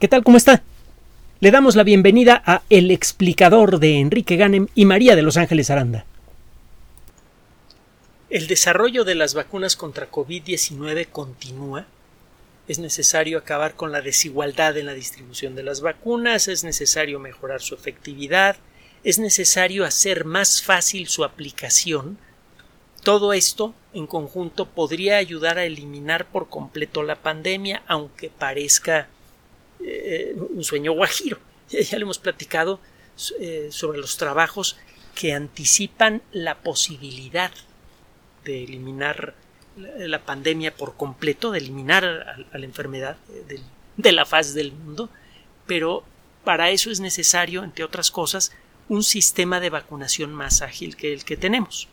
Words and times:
¿Qué 0.00 0.08
tal? 0.08 0.24
¿Cómo 0.24 0.36
está? 0.36 0.64
Le 1.38 1.52
damos 1.52 1.76
la 1.76 1.84
bienvenida 1.84 2.42
a 2.44 2.62
El 2.68 2.90
explicador 2.90 3.78
de 3.78 4.00
Enrique 4.00 4.34
Ganem 4.34 4.66
y 4.74 4.86
María 4.86 5.14
de 5.14 5.22
Los 5.22 5.36
Ángeles 5.36 5.70
Aranda. 5.70 6.04
El 8.28 8.48
desarrollo 8.48 9.04
de 9.04 9.14
las 9.14 9.34
vacunas 9.34 9.76
contra 9.76 10.10
COVID-19 10.10 11.06
continúa. 11.12 11.86
Es 12.66 12.80
necesario 12.80 13.38
acabar 13.38 13.76
con 13.76 13.92
la 13.92 14.00
desigualdad 14.00 14.76
en 14.76 14.86
la 14.86 14.94
distribución 14.94 15.54
de 15.54 15.62
las 15.62 15.80
vacunas, 15.80 16.48
es 16.48 16.64
necesario 16.64 17.20
mejorar 17.20 17.62
su 17.62 17.76
efectividad, 17.76 18.56
es 19.04 19.20
necesario 19.20 19.84
hacer 19.84 20.24
más 20.24 20.60
fácil 20.60 21.06
su 21.06 21.22
aplicación. 21.22 22.18
Todo 23.04 23.32
esto 23.32 23.74
en 23.92 24.08
conjunto 24.08 24.66
podría 24.66 25.18
ayudar 25.18 25.58
a 25.58 25.64
eliminar 25.64 26.26
por 26.26 26.48
completo 26.48 27.04
la 27.04 27.16
pandemia, 27.16 27.84
aunque 27.86 28.28
parezca 28.28 29.08
eh, 29.80 30.34
un 30.36 30.64
sueño 30.64 30.92
guajiro. 30.92 31.38
Ya 31.70 31.96
le 31.96 32.02
hemos 32.02 32.18
platicado 32.18 32.78
eh, 33.40 33.68
sobre 33.70 33.98
los 33.98 34.16
trabajos 34.16 34.76
que 35.14 35.32
anticipan 35.32 36.22
la 36.30 36.58
posibilidad 36.58 37.50
de 38.44 38.64
eliminar 38.64 39.34
la, 39.76 40.24
pandemia 40.24 40.76
por 40.76 40.96
completo, 40.96 41.50
de 41.50 41.58
eliminar 41.58 42.04
a, 42.04 42.58
la 42.58 42.64
enfermedad 42.64 43.16
de, 43.48 43.60
de 43.96 44.12
la 44.12 44.26
faz 44.26 44.52
del 44.52 44.72
mundo, 44.72 45.08
pero 45.66 46.04
para 46.44 46.70
eso 46.70 46.90
es 46.90 47.00
necesario, 47.00 47.64
entre 47.64 47.84
otras 47.84 48.10
cosas, 48.10 48.52
un 48.88 49.02
sistema 49.02 49.60
de 49.60 49.70
vacunación 49.70 50.34
más 50.34 50.62
ágil 50.62 50.96
que 50.96 51.12
el 51.12 51.24
que 51.24 51.36
tenemos. 51.36 51.88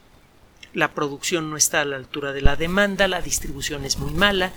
La 0.73 0.93
producción 0.93 1.49
no 1.49 1.57
está 1.57 1.81
a 1.81 1.85
la 1.85 1.95
altura 1.95 2.33
de 2.33 2.41
la 2.41 2.55
demanda, 2.55 3.07
la 3.07 3.21
distribución 3.21 3.85
es 3.85 3.97
muy 3.97 4.11
mala, 4.11 4.51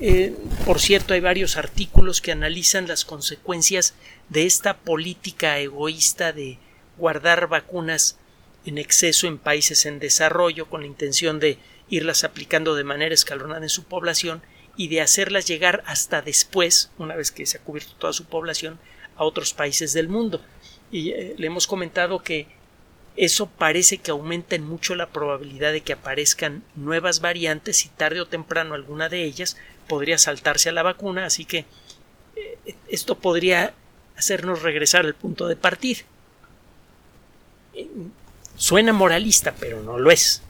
eh, 0.00 0.34
por 0.64 0.80
cierto, 0.80 1.14
hay 1.14 1.20
varios 1.20 1.56
artículos 1.56 2.20
que 2.20 2.32
analizan 2.32 2.86
las 2.86 3.04
consecuencias 3.04 3.94
de 4.28 4.46
esta 4.46 4.76
política 4.76 5.58
egoísta 5.58 6.32
de 6.32 6.58
guardar 6.96 7.48
vacunas 7.48 8.18
en 8.64 8.78
exceso 8.78 9.26
en 9.26 9.38
países 9.38 9.86
en 9.86 9.98
desarrollo 9.98 10.68
con 10.68 10.82
la 10.82 10.86
intención 10.86 11.40
de 11.40 11.58
irlas 11.88 12.24
aplicando 12.24 12.74
de 12.74 12.84
manera 12.84 13.14
escalonada 13.14 13.62
en 13.62 13.68
su 13.68 13.84
población 13.84 14.42
y 14.76 14.88
de 14.88 15.00
hacerlas 15.00 15.46
llegar 15.46 15.82
hasta 15.86 16.22
después, 16.22 16.90
una 16.98 17.16
vez 17.16 17.32
que 17.32 17.46
se 17.46 17.58
ha 17.58 17.60
cubierto 17.60 17.94
toda 17.98 18.12
su 18.12 18.26
población, 18.26 18.78
a 19.16 19.24
otros 19.24 19.52
países 19.52 19.92
del 19.92 20.08
mundo. 20.08 20.40
Y 20.92 21.10
eh, 21.10 21.34
le 21.36 21.46
hemos 21.48 21.66
comentado 21.66 22.22
que 22.22 22.46
eso 23.16 23.48
parece 23.48 23.98
que 23.98 24.12
aumenta 24.12 24.54
en 24.54 24.62
mucho 24.62 24.94
la 24.94 25.08
probabilidad 25.08 25.72
de 25.72 25.80
que 25.80 25.94
aparezcan 25.94 26.62
nuevas 26.76 27.20
variantes 27.20 27.84
y 27.84 27.88
tarde 27.88 28.20
o 28.20 28.28
temprano 28.28 28.74
alguna 28.74 29.08
de 29.08 29.24
ellas 29.24 29.56
podría 29.88 30.18
saltarse 30.18 30.68
a 30.68 30.72
la 30.72 30.82
vacuna, 30.82 31.26
así 31.26 31.44
que 31.44 31.64
eh, 32.36 32.74
esto 32.88 33.18
podría 33.18 33.74
hacernos 34.16 34.62
regresar 34.62 35.06
al 35.06 35.14
punto 35.14 35.46
de 35.48 35.56
partida. 35.56 36.00
Eh, 37.74 37.88
suena 38.56 38.92
moralista, 38.92 39.54
pero 39.58 39.82
no 39.82 39.98
lo 39.98 40.10
es. 40.10 40.42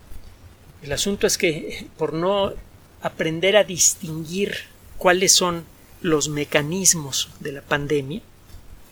El 0.83 0.92
asunto 0.92 1.27
es 1.27 1.39
que 1.39 1.86
por 1.97 2.12
no 2.12 2.53
aprender 3.03 3.56
a 3.56 3.64
distinguir 3.64 4.55
cuáles 4.97 5.33
son 5.33 5.64
los 6.00 6.28
mecanismos 6.28 7.31
de 7.41 7.53
la 7.53 7.62
pandemia 7.62 8.20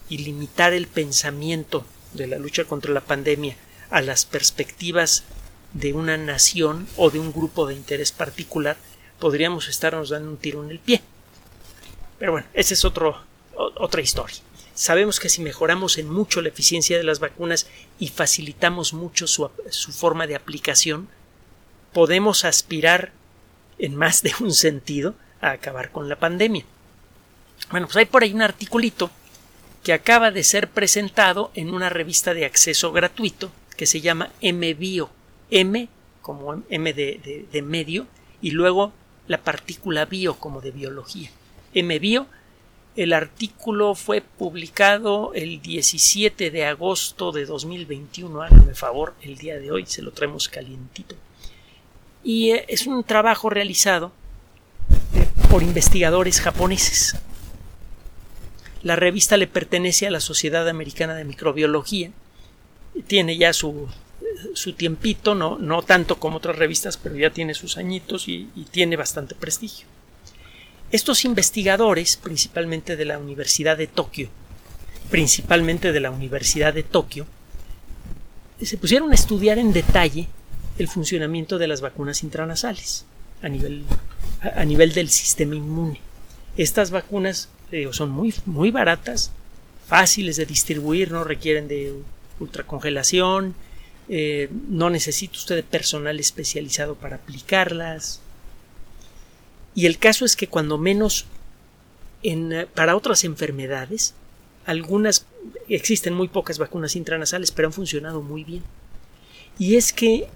y 0.09 0.19
limitar 0.19 0.73
el 0.73 0.87
pensamiento 0.87 1.87
de 2.13 2.27
la 2.27 2.39
lucha 2.39 2.65
contra 2.65 2.93
la 2.93 3.01
pandemia 3.01 3.57
a 3.91 4.01
las 4.01 4.25
perspectivas 4.25 5.25
de 5.73 5.93
una 5.93 6.17
nación 6.17 6.89
o 6.97 7.11
de 7.11 7.19
un 7.19 7.33
grupo 7.33 7.67
de 7.67 7.75
interés 7.75 8.13
particular, 8.13 8.77
podríamos 9.19 9.69
estarnos 9.69 10.11
dando 10.11 10.31
un 10.31 10.36
tiro 10.36 10.62
en 10.64 10.70
el 10.70 10.78
pie. 10.78 11.03
Pero 12.19 12.33
bueno, 12.33 12.47
esa 12.55 12.75
es 12.75 12.84
otro, 12.84 13.17
otra 13.55 14.00
historia. 14.00 14.36
Sabemos 14.75 15.20
que 15.20 15.28
si 15.28 15.41
mejoramos 15.41 15.97
en 15.98 16.11
mucho 16.11 16.42
la 16.42 16.48
eficiencia 16.48 16.98
de 16.98 17.05
las 17.05 17.19
vacunas 17.19 17.67
y 17.98 18.09
facilitamos 18.09 18.92
mucho 18.92 19.27
su, 19.27 19.50
su 19.70 19.92
forma 19.92 20.27
de 20.27 20.37
aplicación, 20.37 21.09
podemos 21.93 22.44
aspirar 22.44 23.12
en 23.78 23.97
más 23.97 24.22
de 24.22 24.34
un 24.41 24.53
sentido 24.53 25.15
a 25.41 25.53
acabar 25.53 25.91
con 25.91 26.09
la 26.09 26.19
pandemia. 26.19 26.65
Bueno, 27.71 27.87
pues 27.87 27.97
hay 27.97 28.05
por 28.05 28.22
ahí 28.22 28.34
un 28.34 28.43
articulito 28.43 29.10
que 29.82 29.93
acaba 29.93 30.31
de 30.31 30.44
ser 30.44 30.69
presentado 30.69 31.50
en 31.55 31.72
una 31.72 31.88
revista 31.88 32.34
de 32.34 32.44
acceso 32.44 32.93
gratuito 32.93 33.50
que 33.76 33.87
se 33.87 34.00
llama 34.00 34.31
MBio. 34.43 35.10
M 35.50 35.88
como 36.22 36.62
M 36.69 36.93
de, 36.93 37.47
de 37.50 37.62
medio 37.62 38.06
y 38.43 38.50
luego 38.50 38.93
la 39.28 39.38
partícula 39.38 40.04
bio 40.04 40.34
como 40.34 40.60
de 40.60 40.70
biología. 40.70 41.31
MBio. 41.75 42.26
El 42.97 43.12
artículo 43.12 43.94
fue 43.94 44.22
publicado 44.22 45.32
el 45.34 45.60
17 45.60 46.50
de 46.50 46.64
agosto 46.64 47.31
de 47.31 47.44
2021. 47.44 48.42
Hágame 48.42 48.75
favor, 48.75 49.14
el 49.20 49.37
día 49.37 49.59
de 49.59 49.70
hoy 49.70 49.84
se 49.84 50.00
lo 50.00 50.12
traemos 50.12 50.48
calientito. 50.48 51.14
Y 52.25 52.53
eh, 52.53 52.64
es 52.69 52.87
un 52.87 53.04
trabajo 53.04 53.50
realizado 53.50 54.12
eh, 55.14 55.28
por 55.50 55.62
investigadores 55.62 56.41
japoneses. 56.41 57.16
La 58.82 58.97
revista 58.97 59.37
le 59.37 59.47
pertenece 59.47 60.06
a 60.06 60.10
la 60.10 60.20
Sociedad 60.20 60.66
Americana 60.66 61.14
de 61.14 61.25
Microbiología. 61.25 62.12
Tiene 63.06 63.37
ya 63.37 63.53
su 63.53 63.88
su 64.55 64.73
tiempito, 64.73 65.34
no, 65.34 65.59
no 65.59 65.83
tanto 65.83 66.19
como 66.19 66.39
otras 66.39 66.57
revistas, 66.57 66.97
pero 66.97 67.17
ya 67.17 67.31
tiene 67.31 67.55
sus 67.55 67.77
añitos 67.77 68.29
y, 68.29 68.49
tiene 68.71 68.97
bastante 68.97 69.34
prestigio. 69.34 69.87
Estos 70.91 71.25
investigadores, 71.25 72.17
principalmente 72.17 72.97
de 72.97 73.05
la 73.05 73.19
Universidad 73.19 73.77
de 73.77 73.87
Tokio, 73.87 74.29
principalmente 75.11 75.93
de 75.93 76.01
la 76.01 76.11
Universidad 76.11 76.75
de 76.75 76.83
Tokio, 76.83 77.27
se 78.62 78.79
pusieron 78.79 79.12
a 79.12 79.15
estudiar 79.15 79.59
en 79.59 79.73
detalle 79.73 80.29
el 80.79 80.89
funcionamiento 80.89 81.59
de 81.59 81.69
las 81.69 81.81
vacunas 81.81 82.23
intranasales 82.23 83.05
a 83.43 83.49
nivel, 83.49 83.85
a, 84.41 84.65
nivel 84.65 84.93
del 84.93 85.09
sistema 85.09 85.55
inmune. 85.55 86.01
Estas 86.56 86.91
vacunas 86.91 87.49
son 87.93 88.11
muy, 88.11 88.35
muy 88.47 88.71
baratas, 88.71 89.33
fáciles 89.87 90.37
de 90.37 90.47
distribuir, 90.47 91.11
no 91.11 91.25
requieren 91.25 91.69
de 91.69 91.95
ultracongelación, 92.41 93.55
eh, 94.09 94.49
no 94.69 94.91
necesita 94.91 95.37
usted 95.37 95.65
personal 95.65 96.21
especializado 96.21 96.94
para 96.94 97.17
aplicarlas. 97.17 98.21
Y 99.75 99.87
el 99.87 99.99
caso 99.99 100.25
es 100.25 100.37
que 100.37 100.47
cuando 100.47 100.78
menos 100.78 101.27
en, 102.22 102.53
eh, 102.53 102.67
para 102.67 102.97
otras 102.97 103.25
enfermedades, 103.25 104.15
algunas 104.65 105.27
existen 105.69 106.15
muy 106.15 106.28
pocas 106.28 106.59
vacunas 106.59 106.97
intranasales, 106.97 107.53
pero 107.53 107.69
han 107.69 107.72
funcionado 107.72 108.22
muy 108.22 108.44
bien. 108.44 108.62
Y 109.59 109.77
es 109.77 109.93
que 109.93 110.28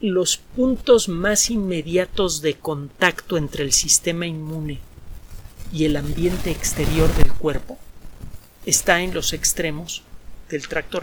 los 0.00 0.36
puntos 0.36 1.08
más 1.08 1.50
inmediatos 1.50 2.42
de 2.42 2.54
contacto 2.54 3.36
entre 3.36 3.62
el 3.64 3.72
sistema 3.72 4.26
inmune 4.26 4.80
y 5.72 5.84
el 5.84 5.96
ambiente 5.96 6.50
exterior 6.50 7.14
del 7.14 7.32
cuerpo 7.32 7.78
está 8.66 9.00
en 9.00 9.14
los 9.14 9.32
extremos 9.32 10.02
del 10.50 10.66
tracto 10.68 11.00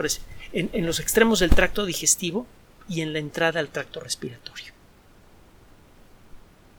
en, 0.54 0.86
los 0.86 1.00
extremos 1.00 1.40
del 1.40 1.52
tracto 1.52 1.86
digestivo 1.86 2.48
y 2.88 3.02
en 3.02 3.14
la 3.14 3.20
entrada 3.20 3.60
al 3.60 3.70
tracto 3.70 4.00
respiratorio. 4.00 4.74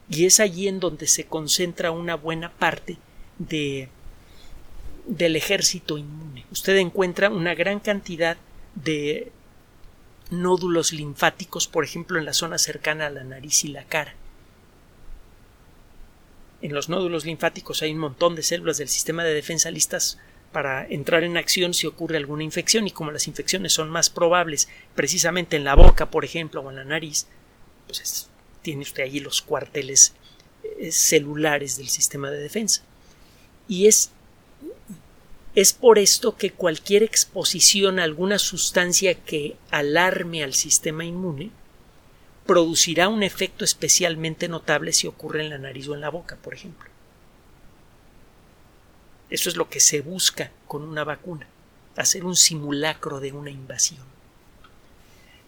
Y 0.08 0.26
es 0.26 0.40
allí 0.40 0.66
en 0.66 0.80
donde 0.80 1.06
se 1.06 1.24
concentra 1.24 1.92
una 1.92 2.16
buena 2.16 2.50
parte 2.50 2.98
de, 3.38 3.88
del 5.06 5.36
ejército 5.36 5.98
inmune. 5.98 6.44
Usted 6.50 6.76
encuentra 6.76 7.30
una 7.30 7.54
gran 7.54 7.78
cantidad 7.78 8.36
de 8.74 9.30
nódulos 10.30 10.92
linfáticos, 10.92 11.68
por 11.68 11.84
ejemplo, 11.84 12.18
en 12.18 12.24
la 12.24 12.32
zona 12.32 12.58
cercana 12.58 13.06
a 13.06 13.10
la 13.10 13.24
nariz 13.24 13.64
y 13.64 13.68
la 13.68 13.84
cara. 13.84 14.14
En 16.62 16.74
los 16.74 16.88
nódulos 16.88 17.24
linfáticos 17.24 17.82
hay 17.82 17.92
un 17.92 17.98
montón 17.98 18.34
de 18.34 18.42
células 18.42 18.78
del 18.78 18.88
sistema 18.88 19.24
de 19.24 19.32
defensa 19.32 19.70
listas 19.70 20.18
para 20.52 20.86
entrar 20.86 21.22
en 21.22 21.36
acción 21.36 21.74
si 21.74 21.86
ocurre 21.86 22.16
alguna 22.16 22.42
infección 22.42 22.86
y 22.86 22.90
como 22.90 23.12
las 23.12 23.28
infecciones 23.28 23.72
son 23.72 23.88
más 23.90 24.10
probables 24.10 24.68
precisamente 24.94 25.56
en 25.56 25.64
la 25.64 25.74
boca, 25.74 26.10
por 26.10 26.24
ejemplo, 26.24 26.60
o 26.60 26.70
en 26.70 26.76
la 26.76 26.84
nariz, 26.84 27.26
pues 27.86 28.28
tiene 28.62 28.82
usted 28.82 29.04
allí 29.04 29.20
los 29.20 29.42
cuarteles 29.42 30.14
eh, 30.64 30.90
celulares 30.90 31.76
del 31.76 31.88
sistema 31.88 32.30
de 32.30 32.40
defensa. 32.40 32.82
Y 33.68 33.86
es, 33.86 34.10
es 35.54 35.72
por 35.72 35.98
esto 35.98 36.36
que 36.36 36.50
cualquier 36.50 37.04
exposición 37.04 37.98
a 37.98 38.04
alguna 38.04 38.38
sustancia 38.38 39.14
que 39.14 39.56
alarme 39.70 40.42
al 40.42 40.54
sistema 40.54 41.04
inmune 41.04 41.50
producirá 42.44 43.08
un 43.08 43.22
efecto 43.22 43.64
especialmente 43.64 44.48
notable 44.48 44.92
si 44.92 45.06
ocurre 45.06 45.44
en 45.44 45.50
la 45.50 45.58
nariz 45.58 45.86
o 45.86 45.94
en 45.94 46.00
la 46.00 46.10
boca, 46.10 46.36
por 46.36 46.54
ejemplo. 46.54 46.89
Eso 49.30 49.48
es 49.48 49.56
lo 49.56 49.68
que 49.68 49.80
se 49.80 50.00
busca 50.00 50.50
con 50.66 50.82
una 50.82 51.04
vacuna, 51.04 51.46
hacer 51.96 52.24
un 52.24 52.36
simulacro 52.36 53.20
de 53.20 53.32
una 53.32 53.50
invasión. 53.50 54.04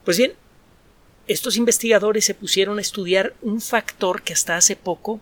Pues 0.05 0.19
bien, 0.19 0.35
estos 1.27 1.57
investigadores 1.57 2.25
se 2.25 2.35
pusieron 2.35 2.79
a 2.79 2.83
estudiar 2.83 3.35
un 3.43 3.61
factor 3.61 4.23
que 4.23 4.33
hasta 4.33 4.57
hace 4.57 4.77
poco 4.77 5.21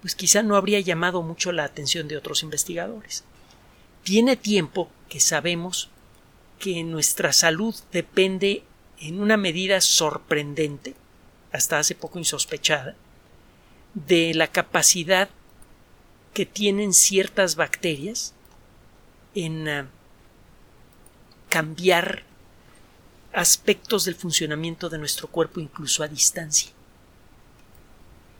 pues 0.00 0.14
quizá 0.14 0.42
no 0.42 0.56
habría 0.56 0.80
llamado 0.80 1.22
mucho 1.22 1.52
la 1.52 1.64
atención 1.64 2.08
de 2.08 2.16
otros 2.16 2.42
investigadores. 2.42 3.24
Tiene 4.02 4.36
tiempo 4.36 4.90
que 5.08 5.20
sabemos 5.20 5.90
que 6.58 6.82
nuestra 6.84 7.32
salud 7.32 7.74
depende 7.92 8.62
en 8.98 9.20
una 9.20 9.36
medida 9.36 9.80
sorprendente, 9.80 10.94
hasta 11.52 11.78
hace 11.78 11.94
poco 11.94 12.18
insospechada, 12.18 12.96
de 13.94 14.32
la 14.34 14.46
capacidad 14.46 15.28
que 16.34 16.46
tienen 16.46 16.92
ciertas 16.92 17.56
bacterias 17.56 18.34
en 19.34 19.68
ah, 19.68 19.88
cambiar 21.48 22.24
aspectos 23.32 24.04
del 24.04 24.14
funcionamiento 24.14 24.88
de 24.88 24.98
nuestro 24.98 25.28
cuerpo 25.28 25.60
incluso 25.60 26.02
a 26.02 26.08
distancia. 26.08 26.70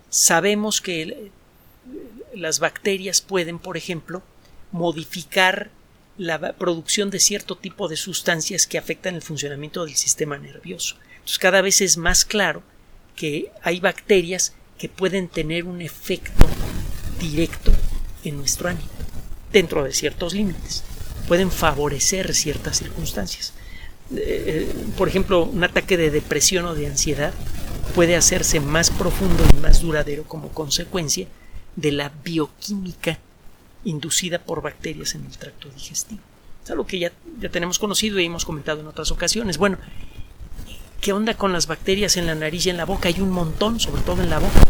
Sabemos 0.08 0.81
que 0.81 1.31
las 2.34 2.58
bacterias 2.58 3.20
pueden, 3.20 3.58
por 3.58 3.76
ejemplo, 3.76 4.22
modificar 4.72 5.70
la 6.19 6.52
producción 6.54 7.10
de 7.10 7.20
cierto 7.20 7.56
tipo 7.56 7.88
de 7.88 7.96
sustancias 7.96 8.66
que 8.66 8.78
afectan 8.78 9.14
el 9.14 9.22
funcionamiento 9.22 9.84
del 9.84 9.94
sistema 9.94 10.37
nervioso. 10.38 10.96
Entonces 11.12 11.38
cada 11.38 11.62
vez 11.62 11.81
es 11.81 11.96
más 11.96 12.25
claro 12.25 12.62
que 13.16 13.50
hay 13.62 13.81
bacterias 13.81 14.54
que 14.78 14.88
pueden 14.88 15.28
tener 15.28 15.64
un 15.64 15.81
efecto 15.81 16.46
directo 17.20 17.70
en 18.25 18.38
nuestro 18.38 18.69
ánimo, 18.69 18.88
dentro 19.52 19.84
de 19.84 19.93
ciertos 19.93 20.34
límites. 20.34 20.82
Pueden 21.28 21.50
favorecer 21.50 22.34
ciertas 22.34 22.78
circunstancias. 22.78 23.52
Eh, 24.12 24.17
eh, 24.19 24.75
por 24.96 25.08
ejemplo, 25.08 25.44
un 25.44 25.62
ataque 25.62 25.96
de 25.96 26.11
depresión 26.11 26.64
o 26.64 26.75
de 26.75 26.88
ansiedad 26.88 27.32
puede 27.94 28.17
hacerse 28.17 28.58
más 28.58 28.90
profundo 28.90 29.44
y 29.52 29.56
más 29.61 29.82
duradero 29.82 30.25
como 30.25 30.49
consecuencia 30.49 31.28
de 31.76 31.93
la 31.93 32.11
bioquímica 32.25 33.19
inducida 33.84 34.38
por 34.38 34.62
bacterias 34.62 35.14
en 35.14 35.26
el 35.26 35.38
tracto 35.38 35.69
digestivo. 35.70 36.20
Es 36.64 36.70
algo 36.70 36.87
que 36.87 36.99
ya, 36.99 37.12
ya 37.40 37.49
tenemos 37.49 37.78
conocido 37.78 38.19
y 38.19 38.26
hemos 38.26 38.44
comentado 38.44 38.81
en 38.81 38.88
otras 38.88 39.11
ocasiones. 39.11 39.58
Bueno, 39.58 39.78
¿qué 41.00 41.12
onda 41.12 41.34
con 41.34 41.52
las 41.52 41.66
bacterias 41.66 42.16
en 42.16 42.26
la 42.26 42.34
nariz 42.34 42.66
y 42.66 42.70
en 42.70 42.76
la 42.76 42.84
boca? 42.84 43.08
Hay 43.08 43.20
un 43.20 43.31
montón, 43.31 43.78
sobre 43.81 44.02
todo 44.02 44.23
en 44.23 44.31
la 44.31 44.38
boca. 44.38 44.61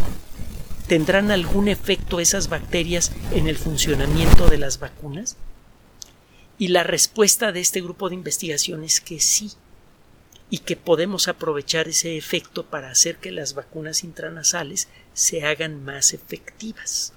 ¿Tendrán 0.91 1.31
algún 1.31 1.69
efecto 1.69 2.19
esas 2.19 2.49
bacterias 2.49 3.13
en 3.31 3.47
el 3.47 3.57
funcionamiento 3.57 4.49
de 4.49 4.59
las 4.59 4.81
vacunas? 4.81 5.37
Y 6.59 6.67
la 6.67 6.83
respuesta 6.83 7.53
de 7.53 7.61
este 7.61 7.81
grupo 7.81 8.09
de 8.09 8.17
investigación 8.17 8.83
es 8.83 9.01
que 9.01 9.21
sí, 9.21 9.53
y 10.51 10.59
que 10.59 10.75
podemos 10.75 11.29
aprovechar 11.29 11.87
ese 11.87 12.17
efecto 12.17 12.67
para 12.67 12.91
hacer 12.91 13.19
que 13.19 13.31
las 13.31 13.55
vacunas 13.55 14.03
intranasales 14.03 14.89
se 15.15 15.45
hagan 15.45 15.85
más 15.85 16.13
efectivas. 16.13 17.13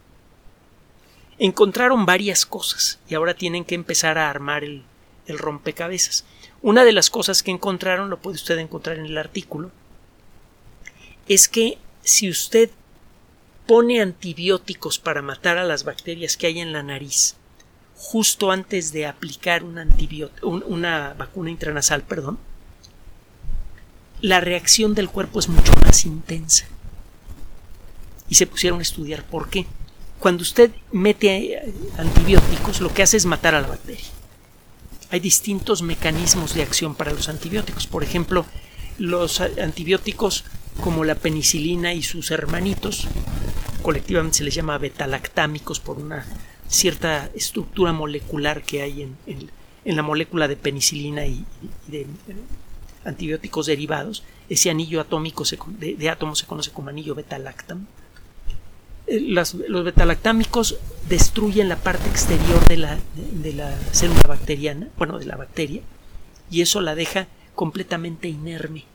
Encontraron 1.40 2.06
varias 2.06 2.46
cosas 2.46 3.00
y 3.10 3.16
ahora 3.16 3.34
tienen 3.34 3.66
que 3.66 3.74
empezar 3.74 4.20
a 4.20 4.30
armar 4.30 4.64
el, 4.64 4.84
el 5.26 5.40
rompecabezas. 5.40 6.26
Una 6.62 6.86
de 6.86 6.92
las 6.92 7.10
cosas 7.10 7.42
que 7.42 7.50
encontraron, 7.50 8.12
lo 8.12 8.22
puede 8.22 8.36
usted 8.36 8.60
encontrar 8.60 9.00
en 9.00 9.08
el 9.08 9.18
artículo, 9.18 9.72
es 11.28 11.48
que 11.48 11.80
si 12.04 12.30
usted 12.30 12.70
pone 13.66 14.02
antibióticos 14.02 15.00
para 15.00 15.22
matar 15.22 15.58
a 15.58 15.64
las 15.64 15.84
bacterias 15.84 16.38
que 16.38 16.48
hay 16.48 16.60
en 16.60 16.74
la 16.74 16.84
nariz 16.84 17.36
justo 17.96 18.52
antes 18.52 18.92
de 18.92 19.06
aplicar 19.06 19.64
un 19.64 19.80
una 20.42 21.14
vacuna 21.14 21.50
intranasal, 21.50 22.04
perdón, 22.04 22.38
la 24.22 24.40
reacción 24.40 24.94
del 24.94 25.10
cuerpo 25.10 25.40
es 25.40 25.48
mucho 25.48 25.74
más 25.86 26.06
intensa. 26.06 26.66
Y 28.30 28.36
se 28.36 28.48
pusieron 28.48 28.80
a 28.80 28.84
estudiar 28.84 29.24
por 29.24 29.50
qué. 29.50 29.66
Cuando 30.20 30.44
usted 30.44 30.72
mete 30.92 31.62
antibióticos, 31.98 32.82
lo 32.82 32.94
que 32.94 33.04
hace 33.04 33.18
es 33.18 33.26
matar 33.26 33.56
a 33.56 33.62
la 33.62 33.68
bacteria. 33.68 34.06
Hay 35.10 35.20
distintos 35.20 35.82
mecanismos 35.82 36.56
de 36.56 36.64
acción 36.64 36.96
para 36.96 37.12
los 37.14 37.30
antibióticos. 37.30 37.86
Por 37.86 38.04
ejemplo, 38.04 38.46
los 38.98 39.42
antibióticos 39.42 40.46
como 40.82 41.04
la 41.04 41.16
penicilina 41.16 41.94
y 41.94 42.02
sus 42.02 42.32
hermanitos, 42.32 43.08
colectivamente 43.84 44.38
se 44.38 44.44
les 44.44 44.56
llama 44.56 44.80
betalactámicos 44.80 45.80
por 45.80 46.00
una 46.00 46.26
cierta 46.68 47.30
estructura 47.36 47.94
molecular 47.94 48.64
que 48.64 48.82
hay 48.82 49.04
en, 49.04 49.18
en, 49.86 49.96
la 49.96 50.02
molécula 50.02 50.48
de 50.48 50.56
penicilina 50.56 51.28
y, 51.28 51.46
de 51.88 52.08
antibióticos 53.06 53.68
derivados, 53.68 54.24
ese 54.50 54.70
anillo 54.70 55.02
atómico 55.02 55.44
de, 55.68 55.96
de 55.96 56.10
átomos 56.10 56.40
se 56.40 56.48
conoce 56.48 56.72
como 56.72 56.90
anillo 56.90 57.14
beta-lactam. 57.14 57.86
Eh, 59.06 59.20
los 59.20 59.56
betalactámicos 59.84 60.78
destruyen 61.10 61.68
la 61.68 61.76
parte 61.76 62.08
exterior 62.10 62.66
de 62.68 62.78
la, 62.78 63.00
de, 63.16 63.54
la 63.54 63.78
célula 63.92 64.24
bacteriana, 64.28 64.88
bueno, 64.98 65.20
de 65.20 65.26
la 65.26 65.36
bacteria, 65.36 65.82
y 66.50 66.62
eso 66.62 66.80
la 66.80 66.96
deja 66.96 67.28
completamente 67.56 68.30
inerme 68.30 68.86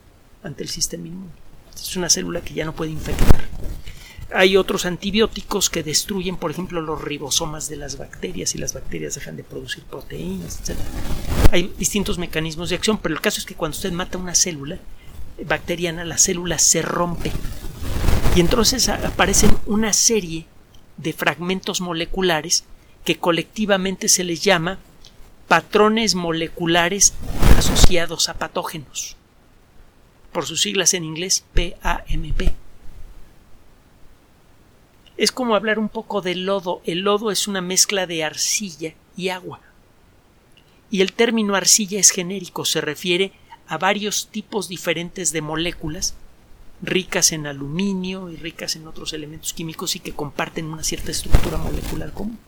ante 0.43 0.63
el 0.63 0.69
sistema 0.71 1.07
inmune. 1.07 1.33
Es 1.75 1.97
una 1.97 2.09
célula 2.09 2.41
que 2.41 2.55
ya 2.55 2.65
no 2.65 2.75
puede 2.75 2.91
infectar. 2.91 3.49
Hay 4.31 4.59
otros 4.59 4.85
antibióticos 4.85 5.71
que 5.71 5.83
destruyen, 5.83 6.37
por 6.37 6.51
ejemplo, 6.51 6.83
los 6.83 7.01
ribosomas 7.01 7.69
de 7.69 7.77
las 7.77 7.97
bacterias 7.97 8.55
y 8.55 8.59
las 8.59 8.75
bacterias 8.75 9.15
dejan 9.15 9.37
de 9.37 9.45
producir 9.45 9.85
proteínas, 9.85 10.61
etc. 10.61 10.79
Hay 11.51 11.73
distintos 11.79 12.19
mecanismos 12.19 12.69
de 12.69 12.77
acción, 12.77 12.99
pero 12.99 13.15
el 13.15 13.23
caso 13.23 13.41
es 13.41 13.47
que 13.47 13.55
cuando 13.55 13.77
usted 13.77 13.93
mata 13.93 14.19
una 14.19 14.35
célula 14.35 14.79
bacteriana, 15.47 16.05
la 16.05 16.19
célula 16.19 16.59
se 16.59 16.83
rompe. 16.83 17.33
Y 18.37 18.41
entonces 18.41 18.91
aparecen 18.91 19.57
una 19.65 19.95
serie 19.95 20.47
de 20.99 21.15
fragmentos 21.15 21.81
moleculares 21.81 22.65
que 23.05 23.17
colectivamente 23.17 24.09
se 24.09 24.25
les 24.25 24.43
llama 24.43 24.79
patrones 25.47 26.15
moleculares 26.15 27.15
asociados 27.57 28.29
a 28.29 28.35
patógenos, 28.35 29.17
por 30.33 30.45
sus 30.45 30.61
siglas 30.61 30.93
en 30.93 31.05
inglés 31.05 31.45
PAMP 31.55 32.68
es 35.19 35.33
como 35.33 35.57
hablar 35.57 35.79
un 35.79 35.89
poco 35.89 36.23
de 36.23 36.37
lodo. 36.37 36.81
El 36.85 37.01
lodo 37.01 37.31
es 37.31 37.49
una 37.49 37.61
mezcla 37.61 38.07
de 38.07 38.25
arcilla 38.25 38.95
y 39.17 39.29
agua. 39.29 39.61
Y 40.91 41.03
el 41.03 41.13
término 41.13 41.57
arcilla 41.57 41.99
es 41.99 42.11
genérico, 42.11 42.65
se 42.65 42.81
refiere 42.81 43.33
a 43.67 43.77
varios 43.77 44.29
tipos 44.29 44.69
diferentes 44.69 45.33
de 45.33 45.43
moléculas 45.43 46.15
ricas 46.81 47.33
en 47.33 47.47
aluminio 47.47 48.31
y 48.31 48.37
ricas 48.37 48.77
en 48.77 48.87
otros 48.87 49.13
elementos 49.13 49.53
químicos 49.53 49.97
y 49.97 50.01
que 50.01 50.13
comparten 50.13 50.67
una 50.67 50.85
cierta 50.85 51.11
estructura 51.11 51.59
molecular 51.59 52.13
común. 52.13 52.39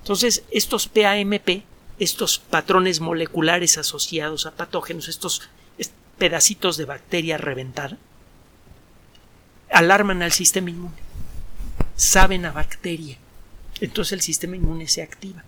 Entonces, 0.00 0.44
estos 0.50 0.88
PAMP, 0.88 1.62
estos 1.98 2.38
patrones 2.38 3.00
moleculares 3.00 3.78
asociados 3.78 4.46
a 4.46 4.52
patógenos, 4.52 5.08
estos 5.08 5.48
pedacitos 6.18 6.76
de 6.76 6.84
bacteria 6.84 7.38
reventada, 7.38 7.96
alarman 9.70 10.22
al 10.22 10.32
sistema 10.32 10.70
inmune. 10.70 10.94
Saben 11.96 12.44
a 12.46 12.52
bacteria. 12.52 13.18
Entonces 13.80 14.12
el 14.12 14.20
sistema 14.20 14.56
inmune 14.56 14.88
se 14.88 15.02
activa. 15.02 15.44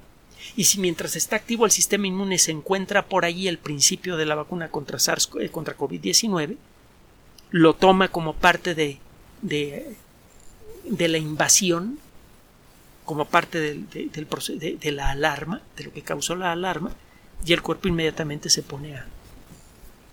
Y 0.56 0.64
si 0.64 0.80
mientras 0.80 1.16
está 1.16 1.36
activo 1.36 1.64
el 1.64 1.70
sistema 1.70 2.06
inmune 2.06 2.38
se 2.38 2.50
encuentra 2.50 3.06
por 3.06 3.24
allí 3.24 3.48
el 3.48 3.58
principio 3.58 4.16
de 4.16 4.26
la 4.26 4.34
vacuna 4.34 4.70
contra 4.70 4.98
SARS 4.98 5.30
eh, 5.40 5.48
contra 5.48 5.76
COVID-19, 5.76 6.56
lo 7.50 7.74
toma 7.74 8.08
como 8.08 8.34
parte 8.34 8.74
de, 8.74 8.98
de, 9.42 9.94
de, 10.84 11.08
la 11.08 11.18
invasión, 11.18 11.98
como 13.04 13.24
parte 13.26 13.58
del, 13.60 13.88
de, 13.90 14.76
de, 14.80 14.92
la 14.92 15.10
alarma, 15.10 15.62
de 15.76 15.84
lo 15.84 15.92
que 15.92 16.02
causó 16.02 16.36
la 16.36 16.52
alarma, 16.52 16.92
y 17.44 17.52
el 17.52 17.62
cuerpo 17.62 17.88
inmediatamente 17.88 18.50
se 18.50 18.62
pone 18.62 18.96
a, 18.96 19.06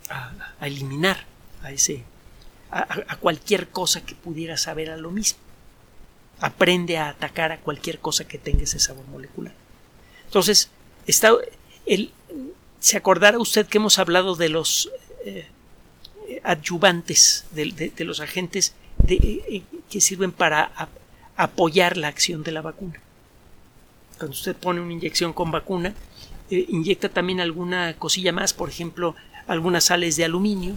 a, 0.10 0.56
a 0.60 0.68
eliminar 0.68 1.26
a 1.62 1.72
ese 1.72 2.04
a, 2.72 3.16
cualquier 3.18 3.70
cosa 3.70 4.06
que 4.06 4.16
pudiera 4.16 4.58
saber 4.58 4.90
a 4.90 4.98
lo 4.98 5.12
mismo. 5.12 5.40
Aprende 6.40 6.98
a 6.98 7.10
atacar 7.10 7.52
a 7.52 7.60
cualquier 7.60 8.00
cosa 8.00 8.28
que 8.28 8.38
tenga 8.38 8.64
ese 8.64 8.80
sabor 8.80 9.06
molecular. 9.08 9.54
Entonces, 10.26 10.70
está, 11.08 11.32
el, 11.86 12.12
se 12.80 12.98
acordará 12.98 13.40
usted 13.40 13.66
que 13.68 13.78
hemos 13.78 13.98
hablado 14.00 14.36
de 14.36 14.50
los 14.50 14.92
eh, 15.26 15.48
adyuvantes, 16.44 17.46
de, 17.52 17.94
los 18.06 18.20
agentes 18.20 18.74
eh, 19.08 19.64
que 19.90 20.02
sirven 20.02 20.32
para 20.32 20.72
apoyar 21.36 21.98
la 21.98 22.08
acción 22.08 22.44
de 22.44 22.52
la 22.52 22.62
vacuna. 22.62 23.00
Cuando 24.18 24.34
usted 24.34 24.56
pone 24.56 24.82
una 24.82 24.94
inyección 24.94 25.34
con 25.34 25.52
vacuna, 25.52 25.94
eh, 26.50 26.66
inyecta 26.70 27.10
también 27.10 27.40
alguna 27.40 27.96
cosilla 27.98 28.32
más, 28.32 28.54
por 28.54 28.70
ejemplo, 28.70 29.16
algunas 29.48 29.86
sales 29.86 30.16
de 30.16 30.26
aluminio, 30.26 30.76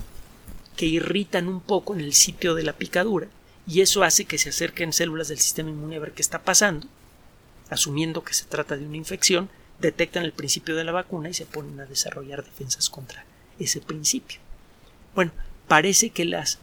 que 0.77 0.87
irritan 0.87 1.49
un 1.49 1.61
poco 1.61 1.95
en 1.95 2.01
el 2.01 2.15
sitio 2.15 2.55
de 2.55 2.63
la 2.63 2.73
picadura 2.73 3.29
y 3.67 3.81
eso 3.83 4.03
hace 4.03 4.25
que 4.25 4.39
se 4.39 4.49
acerquen 4.49 4.93
células 4.93 5.29
del 5.29 5.39
sistema 5.39 5.71
inmune 5.71 5.97
a 5.97 6.01
ver 6.01 6.13
qué 6.13 6.23
está 6.23 6.43
pasando, 6.43 6.87
asumiendo 7.69 8.25
que 8.25 8.35
se 8.35 8.47
trata 8.47 8.77
de 8.77 8.87
una 8.87 8.97
infección, 8.97 9.49
detectan 9.79 10.25
el 10.25 10.33
principio 10.33 10.77
de 10.77 10.85
la 10.85 10.93
vacuna 10.93 11.29
y 11.29 11.35
se 11.35 11.47
ponen 11.47 11.79
a 11.81 11.87
desarrollar 11.87 12.45
defensas 12.45 12.91
contra 12.91 13.25
ese 13.59 13.81
principio. 13.81 14.41
Bueno, 15.15 15.33
parece 15.69 16.11
que 16.11 16.25
las 16.25 16.59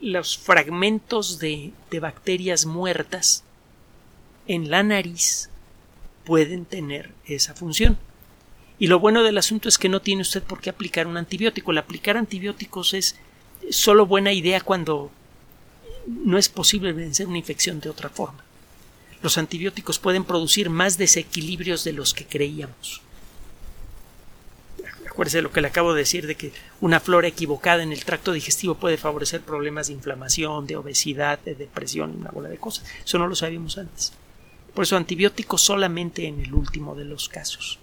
los 0.00 0.38
fragmentos 0.38 1.38
de, 1.38 1.72
de 1.90 2.00
bacterias 2.00 2.66
muertas 2.66 3.42
en 4.46 4.70
la 4.70 4.82
nariz 4.82 5.50
pueden 6.24 6.64
tener 6.64 7.10
esa 7.26 7.54
función. 7.54 7.98
Y 8.78 8.86
lo 8.86 9.00
bueno 9.00 9.24
del 9.24 9.38
asunto 9.38 9.68
es 9.68 9.76
que 9.76 9.88
no 9.88 10.00
tiene 10.00 10.22
usted 10.22 10.42
por 10.42 10.60
qué 10.60 10.70
aplicar 10.70 11.06
un 11.06 11.16
antibiótico. 11.16 11.72
El 11.72 11.78
aplicar 11.78 12.16
antibióticos 12.16 12.94
es 12.94 13.16
solo 13.70 14.06
buena 14.06 14.32
idea 14.32 14.60
cuando 14.60 15.10
no 16.06 16.38
es 16.38 16.48
posible 16.48 16.92
vencer 16.92 17.26
una 17.26 17.38
infección 17.38 17.80
de 17.80 17.90
otra 17.90 18.08
forma. 18.08 18.44
Los 19.22 19.36
antibióticos 19.36 19.98
pueden 19.98 20.24
producir 20.24 20.70
más 20.70 20.96
desequilibrios 20.96 21.84
de 21.84 21.92
los 21.92 22.14
que 22.14 22.24
creíamos. 22.24 23.02
Acuérdese 25.06 25.38
de 25.38 25.42
lo 25.42 25.50
que 25.50 25.60
le 25.60 25.68
acabo 25.68 25.92
de 25.92 26.00
decir 26.00 26.26
de 26.26 26.36
que 26.36 26.52
una 26.80 27.00
flora 27.00 27.26
equivocada 27.26 27.82
en 27.82 27.92
el 27.92 28.04
tracto 28.04 28.32
digestivo 28.32 28.76
puede 28.76 28.96
favorecer 28.96 29.40
problemas 29.40 29.88
de 29.88 29.94
inflamación, 29.94 30.66
de 30.66 30.76
obesidad, 30.76 31.40
de 31.40 31.56
depresión 31.56 32.14
una 32.16 32.30
bola 32.30 32.48
de 32.48 32.58
cosas. 32.58 32.84
Eso 33.04 33.18
no 33.18 33.26
lo 33.26 33.34
sabíamos 33.34 33.78
antes. 33.78 34.12
Por 34.74 34.84
eso 34.84 34.96
antibióticos 34.96 35.60
solamente 35.60 36.28
en 36.28 36.40
el 36.40 36.54
último 36.54 36.94
de 36.94 37.04
los 37.04 37.28
casos. 37.28 37.80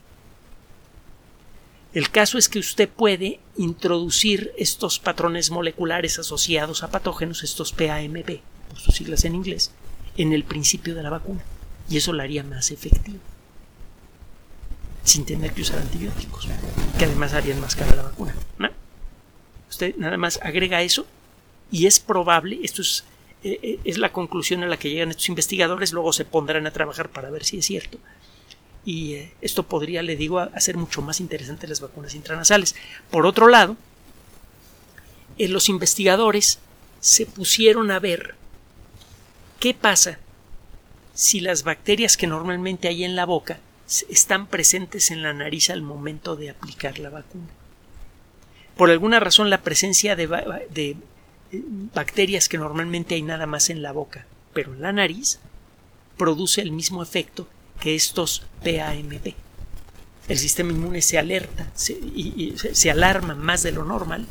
El 1.96 2.12
caso 2.12 2.38
es 2.38 2.50
que 2.50 2.60
usted 2.60 2.90
puede 2.90 3.40
introducir 3.56 4.52
estos 4.58 5.00
patrones 5.00 5.50
moleculares 5.50 6.20
asociados 6.20 6.84
a 6.84 6.92
patógenos, 6.92 7.42
estos 7.42 7.72
PAMB, 7.72 8.42
por 8.68 8.80
sus 8.80 8.96
siglas 8.96 9.24
en 9.24 9.34
inglés, 9.34 9.72
en 10.18 10.34
el 10.34 10.44
principio 10.44 10.94
de 10.94 11.04
la 11.04 11.10
vacuna. 11.10 11.42
Y 11.90 11.96
eso 11.96 12.12
la 12.12 12.24
haría 12.24 12.44
más 12.44 12.70
efectiva. 12.72 13.20
Sin 15.06 15.24
tener 15.24 15.54
que 15.54 15.62
usar 15.62 15.80
antibióticos, 15.80 16.50
que 17.00 17.06
además 17.06 17.34
harían 17.34 17.62
más 17.62 17.78
cara 17.78 17.96
la 17.96 18.04
vacuna. 18.04 18.36
Usted 19.70 19.96
nada 19.96 20.18
más 20.18 20.38
agrega 20.44 20.82
eso 20.82 21.08
y 21.72 21.86
es 21.86 22.02
probable, 22.02 22.60
esto 22.62 22.82
es, 22.82 23.06
eh, 23.42 23.58
eh, 23.64 23.80
es 23.86 24.00
la 24.00 24.12
conclusión 24.12 24.64
a 24.64 24.68
la 24.68 24.75
que 24.75 24.90
llegan 24.90 25.12
estos 25.12 25.30
investigadores, 25.30 25.94
luego 25.94 26.12
se 26.12 26.25
pondrán 26.25 26.68
a 26.68 26.72
trabajar 26.72 27.10
para 27.10 27.30
ver 27.30 27.46
si 27.46 27.60
es 27.60 27.66
cierto 27.66 28.00
y 28.86 29.15
eh, 29.15 29.34
esto 29.42 29.63
podría, 29.63 30.04
le 30.04 30.15
digo, 30.15 30.39
hacer 30.39 30.77
mucho 30.77 31.01
más 31.01 31.20
interesantes 31.20 31.68
las 31.68 31.82
vacunas 31.82 32.13
intranasales. 32.13 32.75
Por 33.10 33.25
otro 33.25 33.48
lado, 33.48 33.75
eh, 35.38 35.48
los 35.48 35.68
investigadores 35.70 36.60
se 37.00 37.25
pusieron 37.25 37.89
a 37.89 38.00
ver 38.00 38.36
qué 39.60 39.74
pasa 39.74 40.20
si 41.15 41.39
las 41.39 41.63
bacterias 41.63 42.15
que 42.15 42.27
normalmente 42.27 42.88
hay 42.88 43.04
en 43.04 43.15
la 43.15 43.25
boca 43.25 43.60
están 44.10 44.48
presentes 44.48 45.12
en 45.12 45.24
la 45.24 45.34
nariz 45.34 45.70
al 45.70 45.82
momento 45.82 46.36
de 46.36 46.51
aplicar 46.51 47.00
la 47.00 47.10
vacuna. 47.10 47.48
Por 48.77 48.92
alguna 48.92 49.20
razón 49.20 49.50
la 49.50 49.62
presencia 49.62 50.15
de, 50.15 50.27
de 50.70 50.89
eh, 50.89 50.96
bacterias 51.51 52.50
que 52.50 52.58
normalmente 52.58 53.15
hay 53.15 53.24
nada 53.24 53.48
más 53.48 53.70
en 53.70 53.82
la 53.82 53.94
boca, 53.94 54.27
pero 54.54 54.74
en 54.74 54.82
la 54.82 54.92
nariz, 54.92 55.39
produce 56.18 56.62
el 56.62 56.72
mismo 56.72 57.01
efecto 57.01 57.48
que 57.79 57.96
estos 57.96 58.44
PAMP. 58.63 59.36
El 60.27 60.38
sistema 60.38 60.72
inmune 60.72 61.01
se 61.01 61.20
alerta 61.20 61.72
y, 62.15 62.55
se 62.58 62.91
alarma 62.91 63.36
más 63.36 63.62
de 63.63 63.72
lo 63.72 63.86
normal 63.86 64.25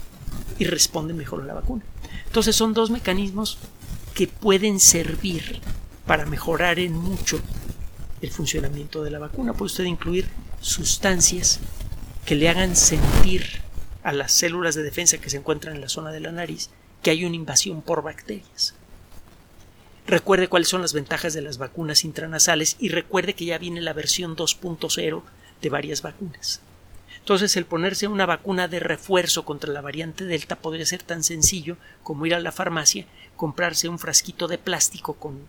y 0.59 0.65
responde 0.65 1.15
mejor 1.15 1.43
a 1.43 1.47
la 1.47 1.55
vacuna. 1.55 1.85
Entonces 2.27 2.57
son 2.57 2.75
dos 2.75 2.91
mecanismos 2.91 3.59
que 4.15 4.27
pueden 4.27 4.81
servir 4.81 5.61
para 6.07 6.27
mejorar 6.27 6.79
en 6.79 6.95
mucho 6.95 7.41
el 8.21 8.31
funcionamiento 8.31 9.05
de 9.05 9.11
la 9.11 9.19
vacuna. 9.19 9.53
Puede 9.53 9.67
usted 9.67 9.85
incluir 9.85 10.29
sustancias 10.61 11.61
que 12.25 12.35
le 12.35 12.49
hagan 12.49 12.75
sentir 12.75 13.63
a 14.03 14.13
las 14.13 14.33
células 14.33 14.75
de 14.75 14.83
defensa 14.83 15.19
que 15.19 15.31
se 15.31 15.37
encuentran 15.37 15.77
en 15.77 15.81
la 15.81 15.89
zona 15.89 16.11
de 16.11 16.21
la 16.21 16.33
nariz 16.33 16.71
que 17.03 17.11
hay 17.11 17.25
una 17.25 17.37
invasión 17.37 17.83
por 17.83 18.03
bacterias. 18.03 18.75
Recuerde 20.07 20.49
cuáles 20.49 20.69
son 20.69 20.83
las 20.83 20.93
ventajas 20.93 21.33
de 21.33 21.41
las 21.41 21.57
vacunas 21.57 22.05
intranasales 22.05 22.77
y 22.79 22.91
recuerde 22.91 23.35
que 23.35 23.47
ya 23.47 23.57
viene 23.57 23.81
la 23.81 23.95
versión 23.95 24.37
2.0 24.37 25.23
de 25.63 25.71
varias 25.71 26.03
vacunas. 26.03 26.61
Entonces, 27.21 27.57
el 27.57 27.65
ponerse 27.65 28.07
una 28.07 28.27
vacuna 28.27 28.69
de 28.69 28.81
refuerzo 28.81 29.47
contra 29.47 29.73
la 29.73 29.81
variante 29.81 30.27
Delta 30.27 30.57
podría 30.57 30.85
ser 30.85 31.03
tan 31.03 31.25
sencillo 31.25 31.79
como 32.03 32.27
ir 32.27 32.35
a 32.35 32.41
la 32.41 32.53
farmacia, 32.53 33.07
comprarse 33.35 33.89
un 33.89 33.99
frasquito 33.99 34.47
de 34.47 34.59
plástico 34.59 35.15
con, 35.15 35.49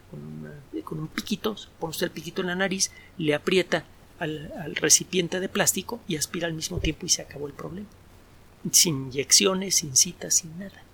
un 0.72 1.08
piquito, 1.10 1.58
pone 1.78 1.92
usted 1.92 2.06
el 2.06 2.12
piquito 2.12 2.40
en 2.40 2.48
la 2.48 2.56
nariz, 2.56 2.92
le 3.18 3.36
aprieta 3.36 3.84
al, 4.20 4.74
recipiente 4.78 5.42
de 5.42 5.50
plástico 5.50 6.00
y 6.08 6.16
aspira 6.16 6.48
al 6.48 6.54
mismo 6.54 6.80
tiempo 6.80 7.06
y 7.06 7.10
se 7.10 7.24
acabó 7.24 7.48
el 7.48 7.54
problema. 7.54 7.88
Sin 8.72 9.08
inyecciones, 9.08 9.76
sin 9.76 9.98
citas, 9.98 10.36
sin 10.36 10.58
nada 10.58 10.85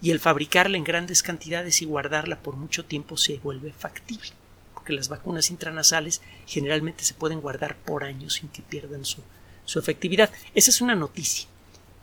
y 0.00 0.10
el 0.10 0.20
fabricarla 0.20 0.76
en 0.76 0.84
grandes 0.84 1.22
cantidades 1.22 1.82
y 1.82 1.84
guardarla 1.84 2.40
por 2.40 2.56
mucho 2.56 2.84
tiempo 2.84 3.16
se 3.16 3.38
vuelve 3.38 3.72
factible, 3.72 4.30
porque 4.74 4.92
las 4.92 5.08
vacunas 5.08 5.50
intranasales 5.50 6.22
generalmente 6.46 7.04
se 7.04 7.14
pueden 7.14 7.40
guardar 7.40 7.76
por 7.76 8.04
años 8.04 8.34
sin 8.34 8.48
que 8.48 8.62
pierdan 8.62 9.04
su, 9.04 9.22
su 9.64 9.78
efectividad. 9.78 10.30
Esa 10.54 10.70
es 10.70 10.80
una 10.80 10.94
noticia. 10.94 11.48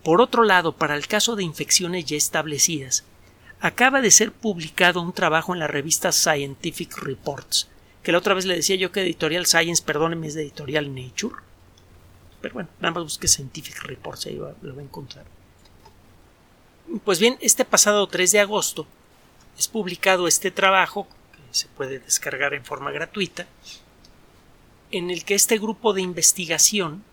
Por 0.03 0.21
otro 0.21 0.43
lado, 0.43 0.75
para 0.75 0.95
el 0.95 1.07
caso 1.07 1.35
de 1.35 1.43
infecciones 1.43 2.05
ya 2.05 2.17
establecidas, 2.17 3.05
acaba 3.61 4.01
de 4.01 4.11
ser 4.11 4.33
publicado 4.33 5.01
un 5.01 5.13
trabajo 5.13 5.53
en 5.53 5.59
la 5.59 5.67
revista 5.67 6.11
Scientific 6.11 6.97
Reports, 6.97 7.69
que 8.03 8.11
la 8.11 8.17
otra 8.17 8.33
vez 8.33 8.45
le 8.45 8.57
decía 8.57 8.75
yo 8.75 8.91
que 8.91 9.01
editorial 9.01 9.45
Science, 9.45 9.81
perdóneme, 9.81 10.27
es 10.27 10.35
editorial 10.35 10.93
Nature. 10.93 11.35
Pero 12.41 12.53
bueno, 12.55 12.69
nada 12.81 12.93
más 12.93 13.03
busque 13.03 13.29
Scientific 13.29 13.81
Reports, 13.83 14.25
ahí 14.25 14.35
lo 14.35 14.75
va 14.75 14.81
a 14.81 14.83
encontrar. 14.83 15.23
Pues 17.01 17.19
bien, 17.19 17.37
este 17.41 17.65
pasado 17.65 18.05
3 18.05 18.33
de 18.33 18.39
agosto 18.39 18.85
es 19.57 19.67
publicado 19.67 20.27
este 20.27 20.51
trabajo, 20.51 21.07
que 21.31 21.39
se 21.49 21.67
puede 21.67 21.97
descargar 21.97 22.53
en 22.53 22.63
forma 22.63 22.91
gratuita, 22.91 23.47
en 24.91 25.09
el 25.09 25.25
que 25.25 25.33
este 25.33 25.57
grupo 25.57 25.93
de 25.93 26.03
investigación 26.03 27.03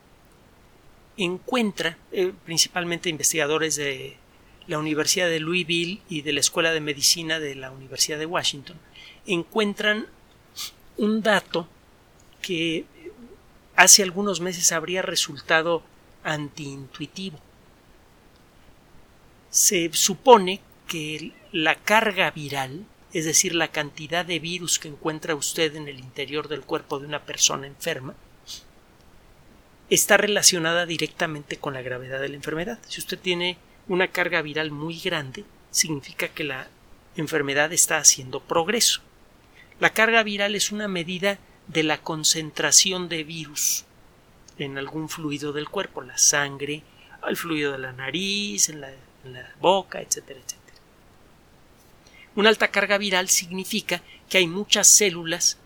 encuentra, 1.17 1.97
eh, 2.13 2.35
principalmente 2.45 3.09
investigadores 3.09 3.77
de 3.77 4.19
la 4.67 4.79
Universidad 4.79 5.31
de 5.31 5.41
Louisville 5.41 6.03
y 6.11 6.21
de 6.21 6.35
la 6.35 6.41
Escuela 6.41 6.73
de 6.73 6.81
Medicina 6.83 7.41
de 7.41 7.55
la 7.55 7.71
Universidad 7.71 8.19
de 8.19 8.27
Washington, 8.27 8.77
encuentran 9.25 10.07
un 10.99 11.23
dato 11.23 11.67
que 12.43 12.85
hace 13.77 14.03
algunos 14.03 14.43
meses 14.43 14.73
habría 14.73 15.01
resultado 15.01 15.83
antiintuitivo 16.23 17.41
se 19.51 19.91
supone 19.93 20.61
que 20.87 21.33
la 21.53 21.75
carga 21.75 22.31
viral, 22.31 22.87
es 23.13 23.25
decir, 23.25 23.55
la 23.55 23.69
cantidad 23.69 24.25
de 24.25 24.39
virus 24.39 24.79
que 24.79 24.89
encuentra 24.89 25.35
usted 25.35 25.75
en 25.77 25.89
el 25.89 25.99
interior 25.99 26.49
del 26.49 26.63
cuerpo 26.63 26.99
de 26.99 27.07
una 27.07 27.25
persona 27.25 27.67
enferma, 27.67 28.15
está 29.91 30.17
relacionada 30.17 30.87
directamente 30.87 31.57
con 31.57 31.75
la 31.75 31.83
gravedad 31.83 32.21
de 32.21 32.29
la 32.29 32.37
enfermedad. 32.37 32.79
Si 32.89 33.01
usted 33.01 33.19
tiene 33.19 33.59
una 33.89 34.09
carga 34.09 34.41
viral 34.41 34.71
muy 34.71 34.99
grande, 35.01 35.45
significa 35.73 36.29
que 36.29 36.45
la 36.45 36.69
enfermedad 37.17 37.73
está 37.73 37.99
haciendo 37.99 38.41
progreso. 38.41 39.03
La 39.81 39.91
carga 39.91 40.23
viral 40.23 40.55
es 40.55 40.71
una 40.71 40.87
medida 40.87 41.39
de 41.67 41.83
la 41.83 41.99
concentración 41.99 43.09
de 43.09 43.25
virus 43.25 43.85
en 44.59 44.79
algún 44.79 45.09
fluido 45.09 45.53
del 45.53 45.69
cuerpo, 45.69 46.03
la 46.03 46.19
sangre, 46.19 46.83
el 47.27 47.37
fluido 47.37 47.73
de 47.73 47.79
la 47.79 47.93
nariz, 47.93 48.69
en 48.69 48.81
la 48.81 48.91
en 49.25 49.35
la 49.35 49.55
boca, 49.61 50.01
etcétera, 50.01 50.41
etcétera. 50.41 50.61
Una 52.37 52.49
alta 52.49 52.69
carga 52.69 52.99
viral 52.99 53.29
significa 53.29 54.03
que 54.29 54.39
hay 54.39 54.47
muchas 54.47 54.87
células 54.87 55.59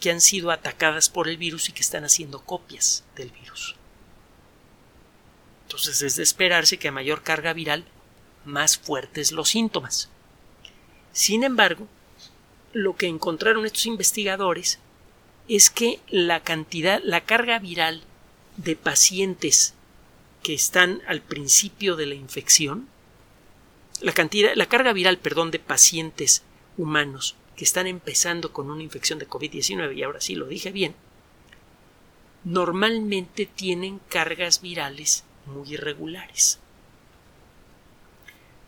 que 0.00 0.10
han 0.10 0.20
sido 0.20 0.50
atacadas 0.50 1.08
por 1.08 1.28
el 1.28 1.36
virus 1.36 1.68
y 1.68 1.72
que 1.72 1.82
están 1.82 2.04
haciendo 2.04 2.42
copias 2.44 3.04
del 3.16 3.30
virus. 3.30 3.76
Entonces 5.66 6.02
es 6.02 6.16
de 6.16 6.22
esperarse 6.22 6.78
que 6.78 6.88
a 6.88 6.92
mayor 6.92 7.22
carga 7.22 7.52
viral, 7.52 7.84
más 8.44 8.76
fuertes 8.76 9.32
los 9.32 9.50
síntomas. 9.50 10.10
Sin 11.12 11.44
embargo, 11.44 11.86
lo 12.72 12.96
que 12.96 13.06
encontraron 13.06 13.64
estos 13.64 13.86
investigadores 13.86 14.78
es 15.48 15.70
que 15.70 16.00
la 16.08 16.42
cantidad, 16.42 17.00
la 17.04 17.22
carga 17.22 17.58
viral 17.58 18.02
de 18.56 18.76
pacientes 18.76 19.74
que 20.42 20.54
están 20.54 21.02
al 21.06 21.20
principio 21.20 21.96
de 21.96 22.06
la 22.06 22.14
infección 22.14 22.88
la 24.02 24.12
cantidad, 24.12 24.52
la 24.54 24.66
carga 24.66 24.92
viral, 24.92 25.18
perdón, 25.18 25.50
de 25.50 25.58
pacientes 25.58 26.42
humanos 26.76 27.36
que 27.56 27.64
están 27.64 27.86
empezando 27.86 28.52
con 28.52 28.70
una 28.70 28.82
infección 28.82 29.18
de 29.18 29.28
COVID-19, 29.28 29.96
y 29.96 30.02
ahora 30.02 30.20
sí 30.20 30.34
lo 30.34 30.46
dije 30.46 30.72
bien, 30.72 30.94
normalmente 32.44 33.46
tienen 33.46 34.00
cargas 34.08 34.60
virales 34.60 35.24
muy 35.46 35.74
irregulares. 35.74 36.58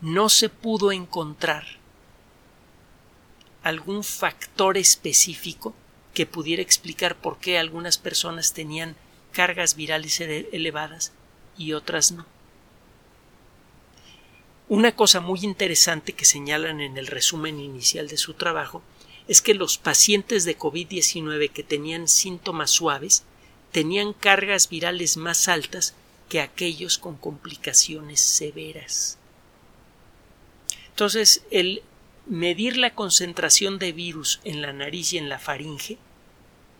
No 0.01 0.29
se 0.29 0.49
pudo 0.49 0.91
encontrar 0.91 1.65
algún 3.63 4.03
factor 4.03 4.77
específico 4.77 5.73
que 6.13 6.25
pudiera 6.25 6.61
explicar 6.61 7.15
por 7.17 7.39
qué 7.39 7.57
algunas 7.57 7.97
personas 7.97 8.53
tenían 8.53 8.95
cargas 9.31 9.75
virales 9.75 10.21
elevadas 10.21 11.11
y 11.57 11.73
otras 11.73 12.11
no. 12.11 12.34
Una 14.67 14.95
cosa 14.95 15.19
muy 15.19 15.41
interesante 15.43 16.13
que 16.13 16.25
señalan 16.25 16.81
en 16.81 16.97
el 16.97 17.05
resumen 17.05 17.59
inicial 17.59 18.07
de 18.07 18.17
su 18.17 18.33
trabajo 18.33 18.81
es 19.27 19.41
que 19.41 19.53
los 19.53 19.77
pacientes 19.77 20.43
de 20.43 20.57
COVID-19 20.57 21.51
que 21.51 21.63
tenían 21.63 22.07
síntomas 22.07 22.71
suaves 22.71 23.23
tenían 23.71 24.13
cargas 24.13 24.69
virales 24.69 25.17
más 25.17 25.47
altas 25.47 25.93
que 26.29 26.41
aquellos 26.41 26.97
con 26.97 27.15
complicaciones 27.15 28.21
severas. 28.21 29.19
Entonces, 30.89 31.43
el 31.51 31.83
medir 32.25 32.77
la 32.77 32.95
concentración 32.95 33.77
de 33.77 33.91
virus 33.91 34.39
en 34.43 34.61
la 34.63 34.73
nariz 34.73 35.13
y 35.13 35.19
en 35.19 35.29
la 35.29 35.37
faringe 35.37 35.99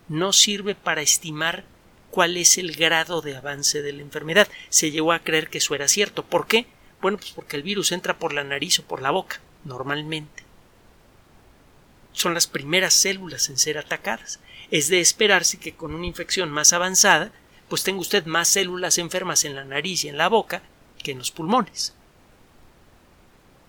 no 0.08 0.32
sirve 0.32 0.74
para 0.74 1.02
estimar 1.02 1.64
cuál 2.10 2.36
es 2.36 2.58
el 2.58 2.74
grado 2.74 3.20
de 3.20 3.36
avance 3.36 3.82
de 3.82 3.92
la 3.92 4.02
enfermedad. 4.02 4.48
Se 4.70 4.90
llegó 4.90 5.12
a 5.12 5.20
creer 5.20 5.50
que 5.50 5.58
eso 5.58 5.74
era 5.74 5.86
cierto. 5.86 6.24
¿Por 6.24 6.46
qué? 6.46 6.66
Bueno, 7.06 7.18
pues 7.18 7.30
porque 7.30 7.54
el 7.54 7.62
virus 7.62 7.92
entra 7.92 8.18
por 8.18 8.32
la 8.32 8.42
nariz 8.42 8.80
o 8.80 8.82
por 8.82 9.00
la 9.00 9.12
boca, 9.12 9.40
normalmente. 9.62 10.42
Son 12.10 12.34
las 12.34 12.48
primeras 12.48 12.94
células 12.94 13.48
en 13.48 13.58
ser 13.58 13.78
atacadas. 13.78 14.40
Es 14.72 14.88
de 14.88 14.98
esperarse 14.98 15.60
que 15.60 15.76
con 15.76 15.94
una 15.94 16.04
infección 16.04 16.50
más 16.50 16.72
avanzada, 16.72 17.30
pues 17.68 17.84
tenga 17.84 18.00
usted 18.00 18.26
más 18.26 18.48
células 18.48 18.98
enfermas 18.98 19.44
en 19.44 19.54
la 19.54 19.64
nariz 19.64 20.02
y 20.02 20.08
en 20.08 20.18
la 20.18 20.28
boca 20.28 20.62
que 21.00 21.12
en 21.12 21.18
los 21.18 21.30
pulmones. 21.30 21.94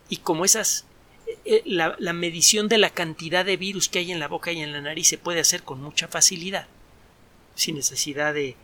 Y 0.10 0.18
como 0.18 0.44
esas 0.44 0.88
eh, 1.46 1.62
la, 1.64 1.96
la, 2.00 2.14
medición 2.14 2.68
de 2.68 2.80
la 2.80 2.90
cantidad 2.90 3.46
de 3.46 3.56
virus 3.56 3.88
que 3.88 4.00
hay 4.00 4.12
en 4.12 4.20
la 4.20 4.28
boca 4.28 4.52
y 4.52 4.62
en 4.62 4.72
la 4.72 4.82
nariz 4.82 5.10
se 5.10 5.20
puede 5.20 5.42
hacer 5.42 5.62
con 5.62 5.80
mucha 5.80 6.08
facilidad, 6.08 6.66
sin 7.54 7.76
necesidad 7.76 8.34
de 8.34 8.56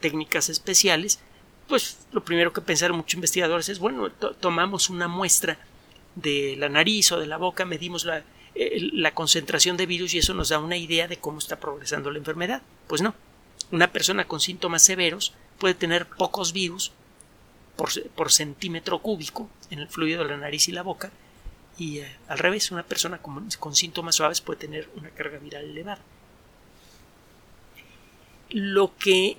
técnicas 0.00 0.48
especiales, 0.48 1.20
pues 1.68 2.06
lo 2.12 2.24
primero 2.24 2.52
que 2.52 2.60
pensaron 2.60 2.96
muchos 2.96 3.14
investigadores 3.14 3.68
es, 3.68 3.78
bueno, 3.78 4.10
tomamos 4.10 4.90
una 4.90 5.08
muestra 5.08 5.58
de 6.14 6.56
la 6.58 6.68
nariz 6.68 7.12
o 7.12 7.18
de 7.18 7.26
la 7.26 7.38
boca, 7.38 7.64
medimos 7.64 8.04
la, 8.04 8.22
la 8.54 9.14
concentración 9.14 9.76
de 9.76 9.86
virus 9.86 10.14
y 10.14 10.18
eso 10.18 10.34
nos 10.34 10.50
da 10.50 10.58
una 10.58 10.76
idea 10.76 11.08
de 11.08 11.18
cómo 11.18 11.38
está 11.38 11.58
progresando 11.58 12.10
la 12.10 12.18
enfermedad. 12.18 12.62
Pues 12.86 13.02
no, 13.02 13.14
una 13.70 13.90
persona 13.92 14.26
con 14.26 14.40
síntomas 14.40 14.82
severos 14.82 15.34
puede 15.58 15.74
tener 15.74 16.06
pocos 16.06 16.52
virus 16.52 16.92
por, 17.76 17.88
por 18.10 18.30
centímetro 18.30 18.98
cúbico 18.98 19.48
en 19.70 19.78
el 19.78 19.88
fluido 19.88 20.22
de 20.22 20.30
la 20.30 20.36
nariz 20.36 20.68
y 20.68 20.72
la 20.72 20.82
boca 20.82 21.10
y 21.78 21.98
eh, 21.98 22.16
al 22.28 22.38
revés, 22.38 22.70
una 22.70 22.82
persona 22.82 23.18
con, 23.18 23.48
con 23.58 23.74
síntomas 23.74 24.16
suaves 24.16 24.40
puede 24.40 24.60
tener 24.60 24.88
una 24.96 25.10
carga 25.10 25.38
viral 25.38 25.64
elevada. 25.64 26.02
Lo 28.50 28.96
que 28.96 29.38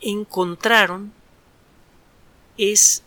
encontraron 0.00 1.12
es 2.56 3.02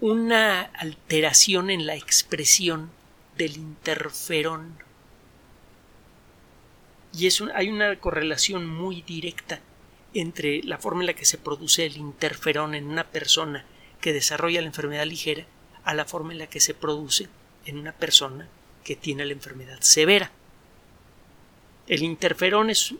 una 0.00 0.62
alteración 0.62 1.70
en 1.70 1.86
la 1.86 1.94
expresión 1.94 2.90
del 3.36 3.56
interferón. 3.56 4.78
Y 7.12 7.26
es 7.26 7.42
hay 7.54 7.68
una 7.68 7.96
correlación 7.96 8.66
muy 8.66 9.02
directa 9.02 9.60
entre 10.14 10.62
la 10.62 10.78
forma 10.78 11.02
en 11.02 11.08
la 11.08 11.14
que 11.14 11.24
se 11.24 11.38
produce 11.38 11.86
el 11.86 11.96
interferón 11.96 12.74
en 12.74 12.86
una 12.86 13.04
persona 13.04 13.64
que 14.00 14.12
desarrolla 14.12 14.60
la 14.60 14.66
enfermedad 14.66 15.06
ligera 15.06 15.44
a 15.84 15.94
la 15.94 16.04
forma 16.04 16.32
en 16.32 16.38
la 16.38 16.46
que 16.48 16.60
se 16.60 16.74
produce 16.74 17.28
en 17.66 17.78
una 17.78 17.92
persona 17.92 18.48
que 18.84 18.96
tiene 18.96 19.24
la 19.24 19.32
enfermedad 19.32 19.80
severa. 19.80 20.30
El 21.86 22.02
interferón 22.02 22.70
es 22.70 22.94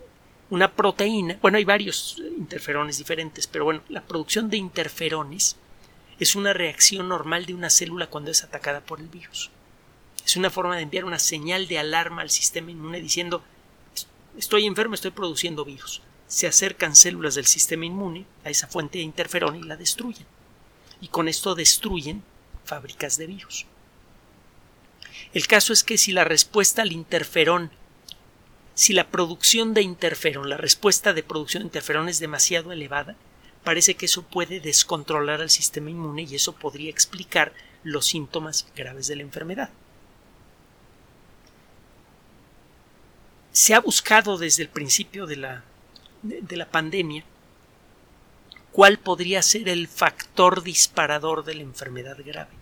una 0.50 0.72
proteína, 0.72 1.38
bueno, 1.40 1.58
hay 1.58 1.64
varios 1.64 2.20
interferones 2.36 2.98
diferentes, 2.98 3.46
pero 3.46 3.64
bueno, 3.64 3.82
la 3.88 4.02
producción 4.02 4.50
de 4.50 4.56
interferones 4.56 5.56
es 6.20 6.36
una 6.36 6.52
reacción 6.52 7.08
normal 7.08 7.46
de 7.46 7.54
una 7.54 7.70
célula 7.70 8.08
cuando 8.08 8.30
es 8.30 8.44
atacada 8.44 8.82
por 8.82 9.00
el 9.00 9.08
virus. 9.08 9.50
Es 10.24 10.36
una 10.36 10.50
forma 10.50 10.76
de 10.76 10.82
enviar 10.82 11.06
una 11.06 11.18
señal 11.18 11.66
de 11.66 11.78
alarma 11.78 12.22
al 12.22 12.30
sistema 12.30 12.70
inmune 12.70 13.00
diciendo 13.00 13.42
estoy 14.36 14.66
enfermo, 14.66 14.94
estoy 14.94 15.10
produciendo 15.12 15.64
virus. 15.64 16.02
Se 16.28 16.46
acercan 16.46 16.94
células 16.94 17.34
del 17.34 17.46
sistema 17.46 17.86
inmune 17.86 18.26
a 18.44 18.50
esa 18.50 18.68
fuente 18.68 18.98
de 18.98 19.04
interferón 19.04 19.56
y 19.56 19.62
la 19.62 19.76
destruyen. 19.76 20.26
Y 21.00 21.08
con 21.08 21.26
esto 21.26 21.54
destruyen 21.54 22.22
fábricas 22.64 23.16
de 23.16 23.26
virus. 23.26 23.66
El 25.32 25.46
caso 25.46 25.72
es 25.72 25.82
que 25.82 25.96
si 25.96 26.12
la 26.12 26.24
respuesta 26.24 26.82
al 26.82 26.92
interferón, 26.92 27.70
si 28.74 28.92
la 28.92 29.08
producción 29.08 29.72
de 29.72 29.82
interferón, 29.82 30.50
la 30.50 30.58
respuesta 30.58 31.14
de 31.14 31.22
producción 31.22 31.62
de 31.62 31.68
interferón 31.68 32.08
es 32.08 32.18
demasiado 32.18 32.72
elevada, 32.72 33.16
parece 33.64 33.94
que 33.94 34.06
eso 34.06 34.22
puede 34.22 34.60
descontrolar 34.60 35.40
al 35.40 35.50
sistema 35.50 35.90
inmune 35.90 36.22
y 36.22 36.34
eso 36.34 36.54
podría 36.54 36.90
explicar 36.90 37.52
los 37.82 38.06
síntomas 38.06 38.66
graves 38.74 39.06
de 39.06 39.16
la 39.16 39.22
enfermedad. 39.22 39.70
Se 43.52 43.74
ha 43.74 43.80
buscado 43.80 44.38
desde 44.38 44.62
el 44.62 44.68
principio 44.68 45.26
de 45.26 45.36
la, 45.36 45.64
de, 46.22 46.56
la 46.56 46.70
pandemia 46.70 47.24
cuál 48.72 48.98
podría 48.98 49.42
ser 49.42 49.68
el 49.68 49.88
factor 49.88 50.62
disparador 50.62 51.44
de 51.44 51.54
la 51.54 51.62
enfermedad 51.62 52.16
grave. 52.24 52.52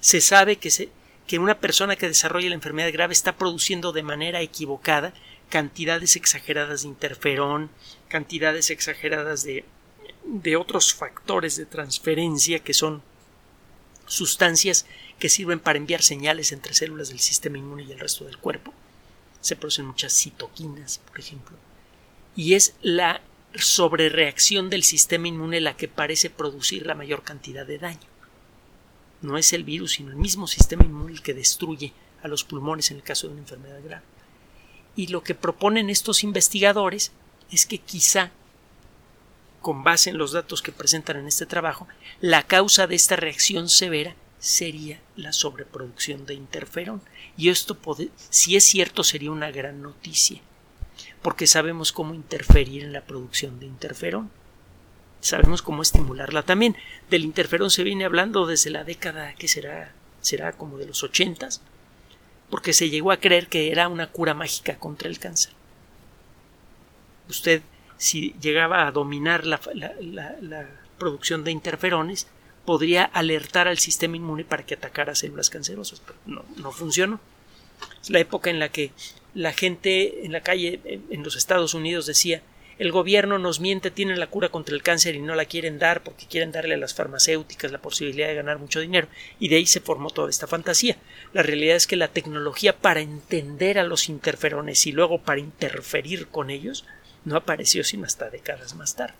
Se 0.00 0.20
sabe 0.20 0.56
que, 0.56 0.70
se, 0.70 0.90
que 1.26 1.38
una 1.38 1.58
persona 1.58 1.94
que 1.96 2.08
desarrolla 2.08 2.48
la 2.48 2.56
enfermedad 2.56 2.92
grave 2.92 3.12
está 3.12 3.36
produciendo 3.36 3.92
de 3.92 4.02
manera 4.02 4.40
equivocada 4.40 5.14
cantidades 5.52 6.16
exageradas 6.16 6.80
de 6.80 6.88
interferón, 6.88 7.68
cantidades 8.08 8.70
exageradas 8.70 9.44
de, 9.44 9.66
de 10.24 10.56
otros 10.56 10.94
factores 10.94 11.56
de 11.58 11.66
transferencia 11.66 12.60
que 12.60 12.72
son 12.72 13.02
sustancias 14.06 14.86
que 15.18 15.28
sirven 15.28 15.60
para 15.60 15.76
enviar 15.76 16.00
señales 16.00 16.52
entre 16.52 16.72
células 16.72 17.10
del 17.10 17.20
sistema 17.20 17.58
inmune 17.58 17.82
y 17.82 17.92
el 17.92 17.98
resto 17.98 18.24
del 18.24 18.38
cuerpo. 18.38 18.72
Se 19.42 19.54
producen 19.54 19.84
muchas 19.84 20.14
citoquinas, 20.14 21.00
por 21.06 21.20
ejemplo. 21.20 21.58
Y 22.34 22.54
es 22.54 22.74
la 22.80 23.20
sobrereacción 23.54 24.70
del 24.70 24.84
sistema 24.84 25.28
inmune 25.28 25.60
la 25.60 25.76
que 25.76 25.86
parece 25.86 26.30
producir 26.30 26.86
la 26.86 26.94
mayor 26.94 27.24
cantidad 27.24 27.66
de 27.66 27.76
daño. 27.76 28.08
No 29.20 29.36
es 29.36 29.52
el 29.52 29.64
virus, 29.64 29.92
sino 29.92 30.12
el 30.12 30.16
mismo 30.16 30.46
sistema 30.46 30.82
inmune 30.82 31.12
el 31.12 31.22
que 31.22 31.34
destruye 31.34 31.92
a 32.22 32.28
los 32.28 32.42
pulmones 32.42 32.90
en 32.90 32.96
el 32.96 33.02
caso 33.02 33.26
de 33.26 33.34
una 33.34 33.42
enfermedad 33.42 33.82
grave. 33.84 34.11
Y 34.96 35.08
lo 35.08 35.22
que 35.22 35.34
proponen 35.34 35.90
estos 35.90 36.22
investigadores 36.22 37.12
es 37.50 37.66
que 37.66 37.78
quizá, 37.78 38.30
con 39.60 39.84
base 39.84 40.10
en 40.10 40.18
los 40.18 40.32
datos 40.32 40.62
que 40.62 40.72
presentan 40.72 41.16
en 41.16 41.28
este 41.28 41.46
trabajo, 41.46 41.88
la 42.20 42.42
causa 42.42 42.86
de 42.86 42.94
esta 42.94 43.16
reacción 43.16 43.68
severa 43.68 44.14
sería 44.38 45.00
la 45.16 45.32
sobreproducción 45.32 46.26
de 46.26 46.34
interferón. 46.34 47.00
Y 47.36 47.48
esto, 47.48 47.78
si 48.28 48.56
es 48.56 48.64
cierto, 48.64 49.04
sería 49.04 49.30
una 49.30 49.50
gran 49.50 49.82
noticia, 49.82 50.40
porque 51.22 51.46
sabemos 51.46 51.92
cómo 51.92 52.14
interferir 52.14 52.82
en 52.82 52.92
la 52.92 53.02
producción 53.02 53.60
de 53.60 53.66
interferón 53.66 54.30
sabemos 55.22 55.62
cómo 55.62 55.82
estimularla 55.82 56.42
también. 56.42 56.76
Del 57.08 57.24
interferón 57.24 57.70
se 57.70 57.84
viene 57.84 58.04
hablando 58.04 58.46
desde 58.46 58.70
la 58.70 58.84
década 58.84 59.34
que 59.34 59.48
será, 59.48 59.92
será 60.20 60.52
como 60.52 60.76
de 60.76 60.86
los 60.86 61.02
ochentas, 61.02 61.62
porque 62.52 62.74
se 62.74 62.90
llegó 62.90 63.12
a 63.12 63.16
creer 63.16 63.46
que 63.46 63.72
era 63.72 63.88
una 63.88 64.08
cura 64.08 64.34
mágica 64.34 64.76
contra 64.76 65.08
el 65.08 65.18
cáncer. 65.18 65.54
Usted, 67.30 67.62
si 67.96 68.34
llegaba 68.42 68.86
a 68.86 68.92
dominar 68.92 69.46
la, 69.46 69.58
producción 70.98 71.44
de 71.44 71.50
interferones, 71.50 72.26
podría 72.66 73.04
alertar 73.04 73.68
al 73.68 73.78
sistema 73.78 74.18
inmune 74.18 74.44
para 74.44 74.66
que 74.66 74.74
atacara 74.74 75.14
células 75.14 75.48
cancerosas, 75.48 76.00
pero 76.00 76.18
no, 76.26 76.44
no 76.58 76.72
funcionó. 76.72 77.20
Es 78.02 78.10
la 78.10 78.18
época 78.18 78.50
en 78.50 78.58
la 78.58 78.68
que 78.68 78.92
la 79.32 79.54
gente 79.54 80.26
en 80.26 80.32
la 80.32 80.42
calle 80.42 80.78
en 81.08 81.22
los 81.22 81.36
Estados 81.36 81.72
Unidos 81.72 82.04
decía 82.04 82.42
el 82.78 82.92
gobierno 82.92 83.38
nos 83.38 83.60
miente, 83.60 83.90
tienen 83.90 84.18
la 84.18 84.26
cura 84.26 84.48
contra 84.48 84.74
el 84.74 84.82
cáncer 84.82 85.14
y 85.14 85.20
no 85.20 85.34
la 85.34 85.44
quieren 85.44 85.78
dar 85.78 86.02
porque 86.02 86.26
quieren 86.26 86.52
darle 86.52 86.74
a 86.74 86.78
las 86.78 86.94
farmacéuticas 86.94 87.72
la 87.72 87.80
posibilidad 87.80 88.28
de 88.28 88.34
ganar 88.34 88.58
mucho 88.58 88.80
dinero. 88.80 89.08
Y 89.38 89.48
de 89.48 89.56
ahí 89.56 89.66
se 89.66 89.80
formó 89.80 90.10
toda 90.10 90.30
esta 90.30 90.46
fantasía. 90.46 90.96
La 91.32 91.42
realidad 91.42 91.76
es 91.76 91.86
que 91.86 91.96
la 91.96 92.08
tecnología 92.08 92.76
para 92.76 93.00
entender 93.00 93.78
a 93.78 93.84
los 93.84 94.08
interferones 94.08 94.86
y 94.86 94.92
luego 94.92 95.18
para 95.18 95.40
interferir 95.40 96.28
con 96.28 96.50
ellos 96.50 96.84
no 97.24 97.36
apareció 97.36 97.84
sino 97.84 98.04
hasta 98.04 98.30
décadas 98.30 98.74
más 98.74 98.96
tarde. 98.96 99.14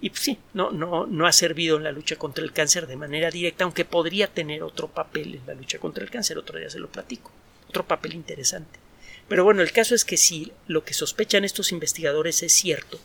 Y 0.00 0.10
pues 0.10 0.22
sí, 0.22 0.38
no, 0.52 0.70
no, 0.72 1.06
no 1.06 1.26
ha 1.26 1.32
servido 1.32 1.76
en 1.76 1.84
la 1.84 1.92
lucha 1.92 2.16
contra 2.16 2.44
el 2.44 2.52
cáncer 2.52 2.86
de 2.86 2.96
manera 2.96 3.30
directa, 3.30 3.64
aunque 3.64 3.84
podría 3.84 4.28
tener 4.28 4.62
otro 4.62 4.88
papel 4.88 5.36
en 5.36 5.46
la 5.46 5.54
lucha 5.54 5.78
contra 5.78 6.04
el 6.04 6.10
cáncer, 6.10 6.36
otro 6.36 6.58
día 6.58 6.68
se 6.68 6.78
lo 6.78 6.88
platico, 6.88 7.30
otro 7.68 7.86
papel 7.86 8.14
interesante. 8.14 8.85
Pero 9.28 9.44
bueno, 9.44 9.62
el 9.62 9.72
caso 9.72 9.94
es 9.94 10.04
que 10.04 10.16
si 10.16 10.52
lo 10.66 10.84
que 10.84 10.94
sospechan 10.94 11.44
estos 11.44 11.72
investigadores 11.72 12.42
es 12.42 12.52
cierto, 12.52 12.98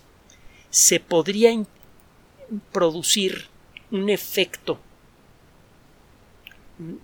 se 0.70 1.00
podría 1.00 1.52
producir 2.72 3.48
un 3.92 4.10
efecto 4.10 4.80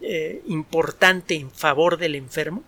eh, 0.02 0.42
importante 0.48 1.36
en 1.36 1.52
favor 1.52 1.98
del 1.98 2.16
enfermo, 2.16 2.64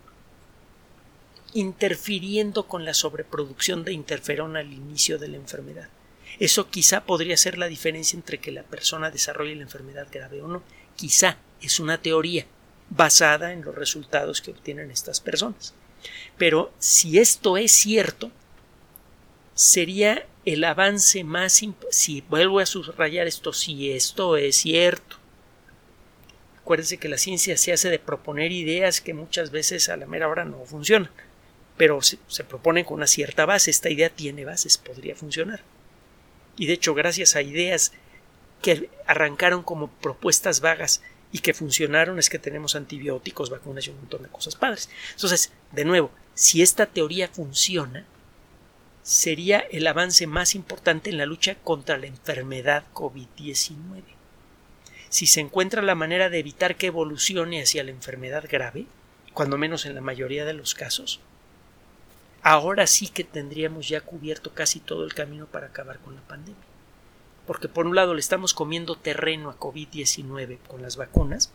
interfiriendo 1.53 2.67
con 2.67 2.85
la 2.85 2.93
sobreproducción 2.93 3.83
de 3.83 3.93
interferón 3.93 4.57
al 4.57 4.71
inicio 4.71 5.17
de 5.17 5.29
la 5.29 5.37
enfermedad. 5.37 5.89
Eso 6.39 6.69
quizá 6.69 7.05
podría 7.05 7.37
ser 7.37 7.57
la 7.57 7.67
diferencia 7.67 8.15
entre 8.15 8.39
que 8.39 8.51
la 8.51 8.63
persona 8.63 9.09
desarrolle 9.09 9.55
la 9.55 9.63
enfermedad 9.63 10.07
grave 10.11 10.41
o 10.41 10.47
no. 10.47 10.63
quizá 10.95 11.37
es 11.61 11.79
una 11.79 11.97
teoría 11.99 12.45
basada 12.89 13.53
en 13.53 13.63
los 13.63 13.73
resultados 13.73 14.41
que 14.41 14.51
obtienen 14.51 14.91
estas 14.91 15.19
personas. 15.19 15.73
Pero 16.37 16.71
si 16.79 17.19
esto 17.19 17.57
es 17.57 17.71
cierto, 17.71 18.31
sería 19.53 20.25
el 20.45 20.63
avance 20.63 21.23
más 21.23 21.61
si 21.91 22.21
vuelvo 22.21 22.59
a 22.59 22.65
subrayar 22.65 23.27
esto 23.27 23.53
si 23.53 23.91
esto 23.91 24.37
es 24.37 24.55
cierto. 24.55 25.17
Acuérdense 26.61 26.97
que 26.97 27.09
la 27.09 27.17
ciencia 27.17 27.57
se 27.57 27.73
hace 27.73 27.89
de 27.89 27.99
proponer 27.99 28.51
ideas 28.51 29.01
que 29.01 29.13
muchas 29.13 29.51
veces 29.51 29.89
a 29.89 29.97
la 29.97 30.05
mera 30.05 30.27
hora 30.27 30.45
no 30.45 30.63
funcionan 30.65 31.09
pero 31.79 32.01
se, 32.01 32.19
se 32.27 32.43
proponen 32.43 32.83
con 32.83 32.95
una 32.95 33.07
cierta 33.07 33.45
base. 33.45 33.71
Esta 33.71 33.89
idea 33.89 34.09
tiene 34.09 34.43
bases 34.43 34.77
podría 34.77 35.15
funcionar. 35.15 35.61
Y 36.57 36.65
de 36.65 36.73
hecho 36.73 36.93
gracias 36.93 37.37
a 37.37 37.41
ideas 37.41 37.93
que 38.61 38.89
arrancaron 39.07 39.63
como 39.63 39.87
propuestas 39.87 40.59
vagas 40.59 41.01
y 41.31 41.39
que 41.39 41.53
funcionaron 41.53 42.17
es 42.19 42.29
que 42.29 42.39
tenemos 42.39 42.75
antibióticos, 42.75 43.49
vacunas 43.49 43.85
y 43.87 43.91
un 43.91 43.97
montón 43.97 44.23
de 44.23 44.29
cosas 44.29 44.55
padres. 44.55 44.89
Entonces, 45.11 45.51
de 45.71 45.85
nuevo, 45.85 46.11
si 46.33 46.61
esta 46.61 46.87
teoría 46.87 47.27
funciona, 47.27 48.05
sería 49.03 49.59
el 49.59 49.87
avance 49.87 50.27
más 50.27 50.55
importante 50.55 51.09
en 51.09 51.17
la 51.17 51.25
lucha 51.25 51.55
contra 51.55 51.97
la 51.97 52.07
enfermedad 52.07 52.83
COVID-19. 52.93 54.03
Si 55.09 55.25
se 55.25 55.39
encuentra 55.39 55.81
la 55.81 55.95
manera 55.95 56.29
de 56.29 56.39
evitar 56.39 56.75
que 56.75 56.87
evolucione 56.87 57.61
hacia 57.61 57.83
la 57.83 57.91
enfermedad 57.91 58.45
grave, 58.49 58.85
cuando 59.33 59.57
menos 59.57 59.85
en 59.85 59.95
la 59.95 60.01
mayoría 60.01 60.45
de 60.45 60.53
los 60.53 60.75
casos, 60.75 61.19
ahora 62.41 62.87
sí 62.87 63.07
que 63.07 63.23
tendríamos 63.23 63.87
ya 63.87 64.01
cubierto 64.01 64.53
casi 64.53 64.79
todo 64.79 65.03
el 65.03 65.13
camino 65.13 65.47
para 65.47 65.67
acabar 65.67 65.99
con 65.99 66.15
la 66.15 66.21
pandemia. 66.21 66.68
Porque 67.49 67.67
por 67.67 67.87
un 67.87 67.95
lado 67.95 68.13
le 68.13 68.19
estamos 68.19 68.53
comiendo 68.53 68.95
terreno 68.95 69.49
a 69.49 69.57
COVID-19 69.57 70.59
con 70.67 70.83
las 70.83 70.97
vacunas 70.97 71.49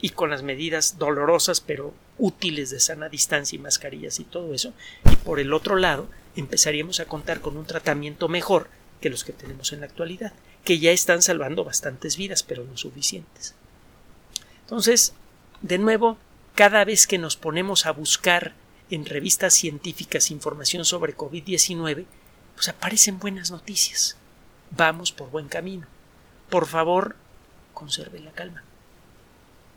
y 0.00 0.08
con 0.08 0.30
las 0.30 0.42
medidas 0.42 0.96
dolorosas 0.96 1.60
pero 1.60 1.92
útiles 2.16 2.70
de 2.70 2.80
sana 2.80 3.10
distancia 3.10 3.54
y 3.54 3.58
mascarillas 3.58 4.18
y 4.18 4.24
todo 4.24 4.54
eso, 4.54 4.72
y 5.12 5.16
por 5.16 5.38
el 5.38 5.52
otro 5.52 5.76
lado 5.76 6.08
empezaríamos 6.36 7.00
a 7.00 7.04
contar 7.04 7.42
con 7.42 7.58
un 7.58 7.66
tratamiento 7.66 8.28
mejor 8.28 8.68
que 9.02 9.10
los 9.10 9.22
que 9.22 9.34
tenemos 9.34 9.74
en 9.74 9.80
la 9.80 9.86
actualidad, 9.88 10.32
que 10.64 10.78
ya 10.78 10.90
están 10.90 11.20
salvando 11.20 11.64
bastantes 11.64 12.16
vidas, 12.16 12.42
pero 12.42 12.64
no 12.64 12.78
suficientes. 12.78 13.54
Entonces, 14.62 15.12
de 15.60 15.76
nuevo, 15.76 16.16
cada 16.54 16.82
vez 16.86 17.06
que 17.06 17.18
nos 17.18 17.36
ponemos 17.36 17.84
a 17.84 17.92
buscar 17.92 18.54
en 18.90 19.04
revistas 19.04 19.52
científicas 19.52 20.30
información 20.30 20.86
sobre 20.86 21.14
COVID-19, 21.14 22.06
pues 22.54 22.68
aparecen 22.70 23.18
buenas 23.18 23.50
noticias. 23.50 24.16
Vamos 24.70 25.12
por 25.12 25.30
buen 25.30 25.48
camino. 25.48 25.86
Por 26.48 26.66
favor, 26.66 27.16
conserve 27.74 28.20
la 28.20 28.32
calma. 28.32 28.62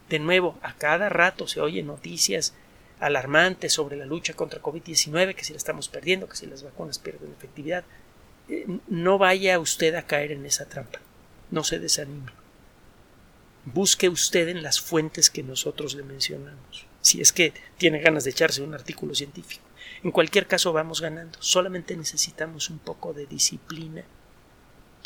De 0.10 0.19
nuevo, 0.19 0.58
a 0.62 0.73
cada 0.73 1.10
rato 1.10 1.47
se 1.47 1.62
oyen 1.62 1.88
noticias 1.88 2.53
alarmantes 2.99 3.73
sobre 3.73 3.97
la 3.97 4.06
lucha 4.06 4.34
contra 4.34 4.62
COVID-19, 4.62 5.36
que 5.36 5.43
si 5.43 5.53
la 5.53 5.58
estamos 5.58 5.89
perdiendo, 5.89 6.27
que 6.27 6.36
si 6.36 6.45
las 6.45 6.63
vacunas 6.63 6.99
pierden 6.99 7.32
efectividad. 7.32 7.84
Eh, 8.49 8.65
no 8.88 9.17
vaya 9.17 9.60
usted 9.60 9.95
a 9.95 10.06
caer 10.06 10.32
en 10.32 10.45
esa 10.45 10.65
trampa. 10.65 10.99
No 11.49 11.63
se 11.63 11.79
desanime. 11.79 12.32
Busque 13.65 14.10
usted 14.10 14.49
en 14.49 14.62
las 14.62 14.82
fuentes 14.82 15.29
que 15.29 15.43
nosotros 15.43 15.95
le 15.95 16.03
mencionamos, 16.03 16.86
si 17.01 17.21
es 17.21 17.32
que 17.32 17.53
tiene 17.77 17.99
ganas 17.99 18.25
de 18.25 18.32
echarse 18.32 18.62
un 18.62 18.73
artículo 18.73 19.15
científico. 19.15 19.63
En 20.03 20.12
cualquier 20.12 20.47
caso 20.47 20.73
vamos 20.73 20.99
ganando. 20.99 21.41
Solamente 21.41 21.95
necesitamos 21.95 22.69
un 22.69 22.79
poco 22.79 23.13
de 23.13 23.25
disciplina 23.25 24.03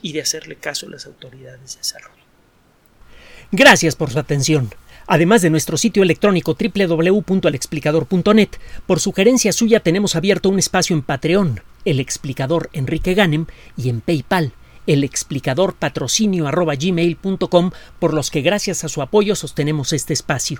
y 0.02 0.14
de 0.14 0.22
hacerle 0.22 0.56
caso 0.56 0.88
a 0.88 0.90
las 0.90 1.06
autoridades 1.06 1.78
de 1.78 1.84
salud. 1.84 2.10
Gracias 3.52 3.96
por 3.96 4.12
su 4.12 4.20
atención. 4.20 4.70
Además 5.08 5.42
de 5.42 5.50
nuestro 5.50 5.78
sitio 5.78 6.04
electrónico 6.04 6.58
www.alexplicador.net, 6.60 8.50
por 8.86 9.00
sugerencia 9.00 9.54
suya 9.54 9.80
tenemos 9.80 10.18
abierto 10.18 10.50
un 10.50 10.60
espacio 10.60 10.96
en 10.96 11.02
Patreon, 11.02 11.62
el 11.86 12.02
explicador 12.02 12.70
Enrique 12.74 13.14
Ganem, 13.14 13.46
y 13.78 13.88
en 13.88 14.02
PayPal, 14.02 14.52
el 14.86 15.06
explicador 15.06 15.76
patrocinio 15.76 16.46
por 18.00 18.14
los 18.14 18.32
que 18.32 18.42
gracias 18.42 18.84
a 18.84 18.90
su 18.90 19.02
apoyo 19.02 19.36
sostenemos 19.36 19.94
este 19.94 20.14
espacio. 20.14 20.60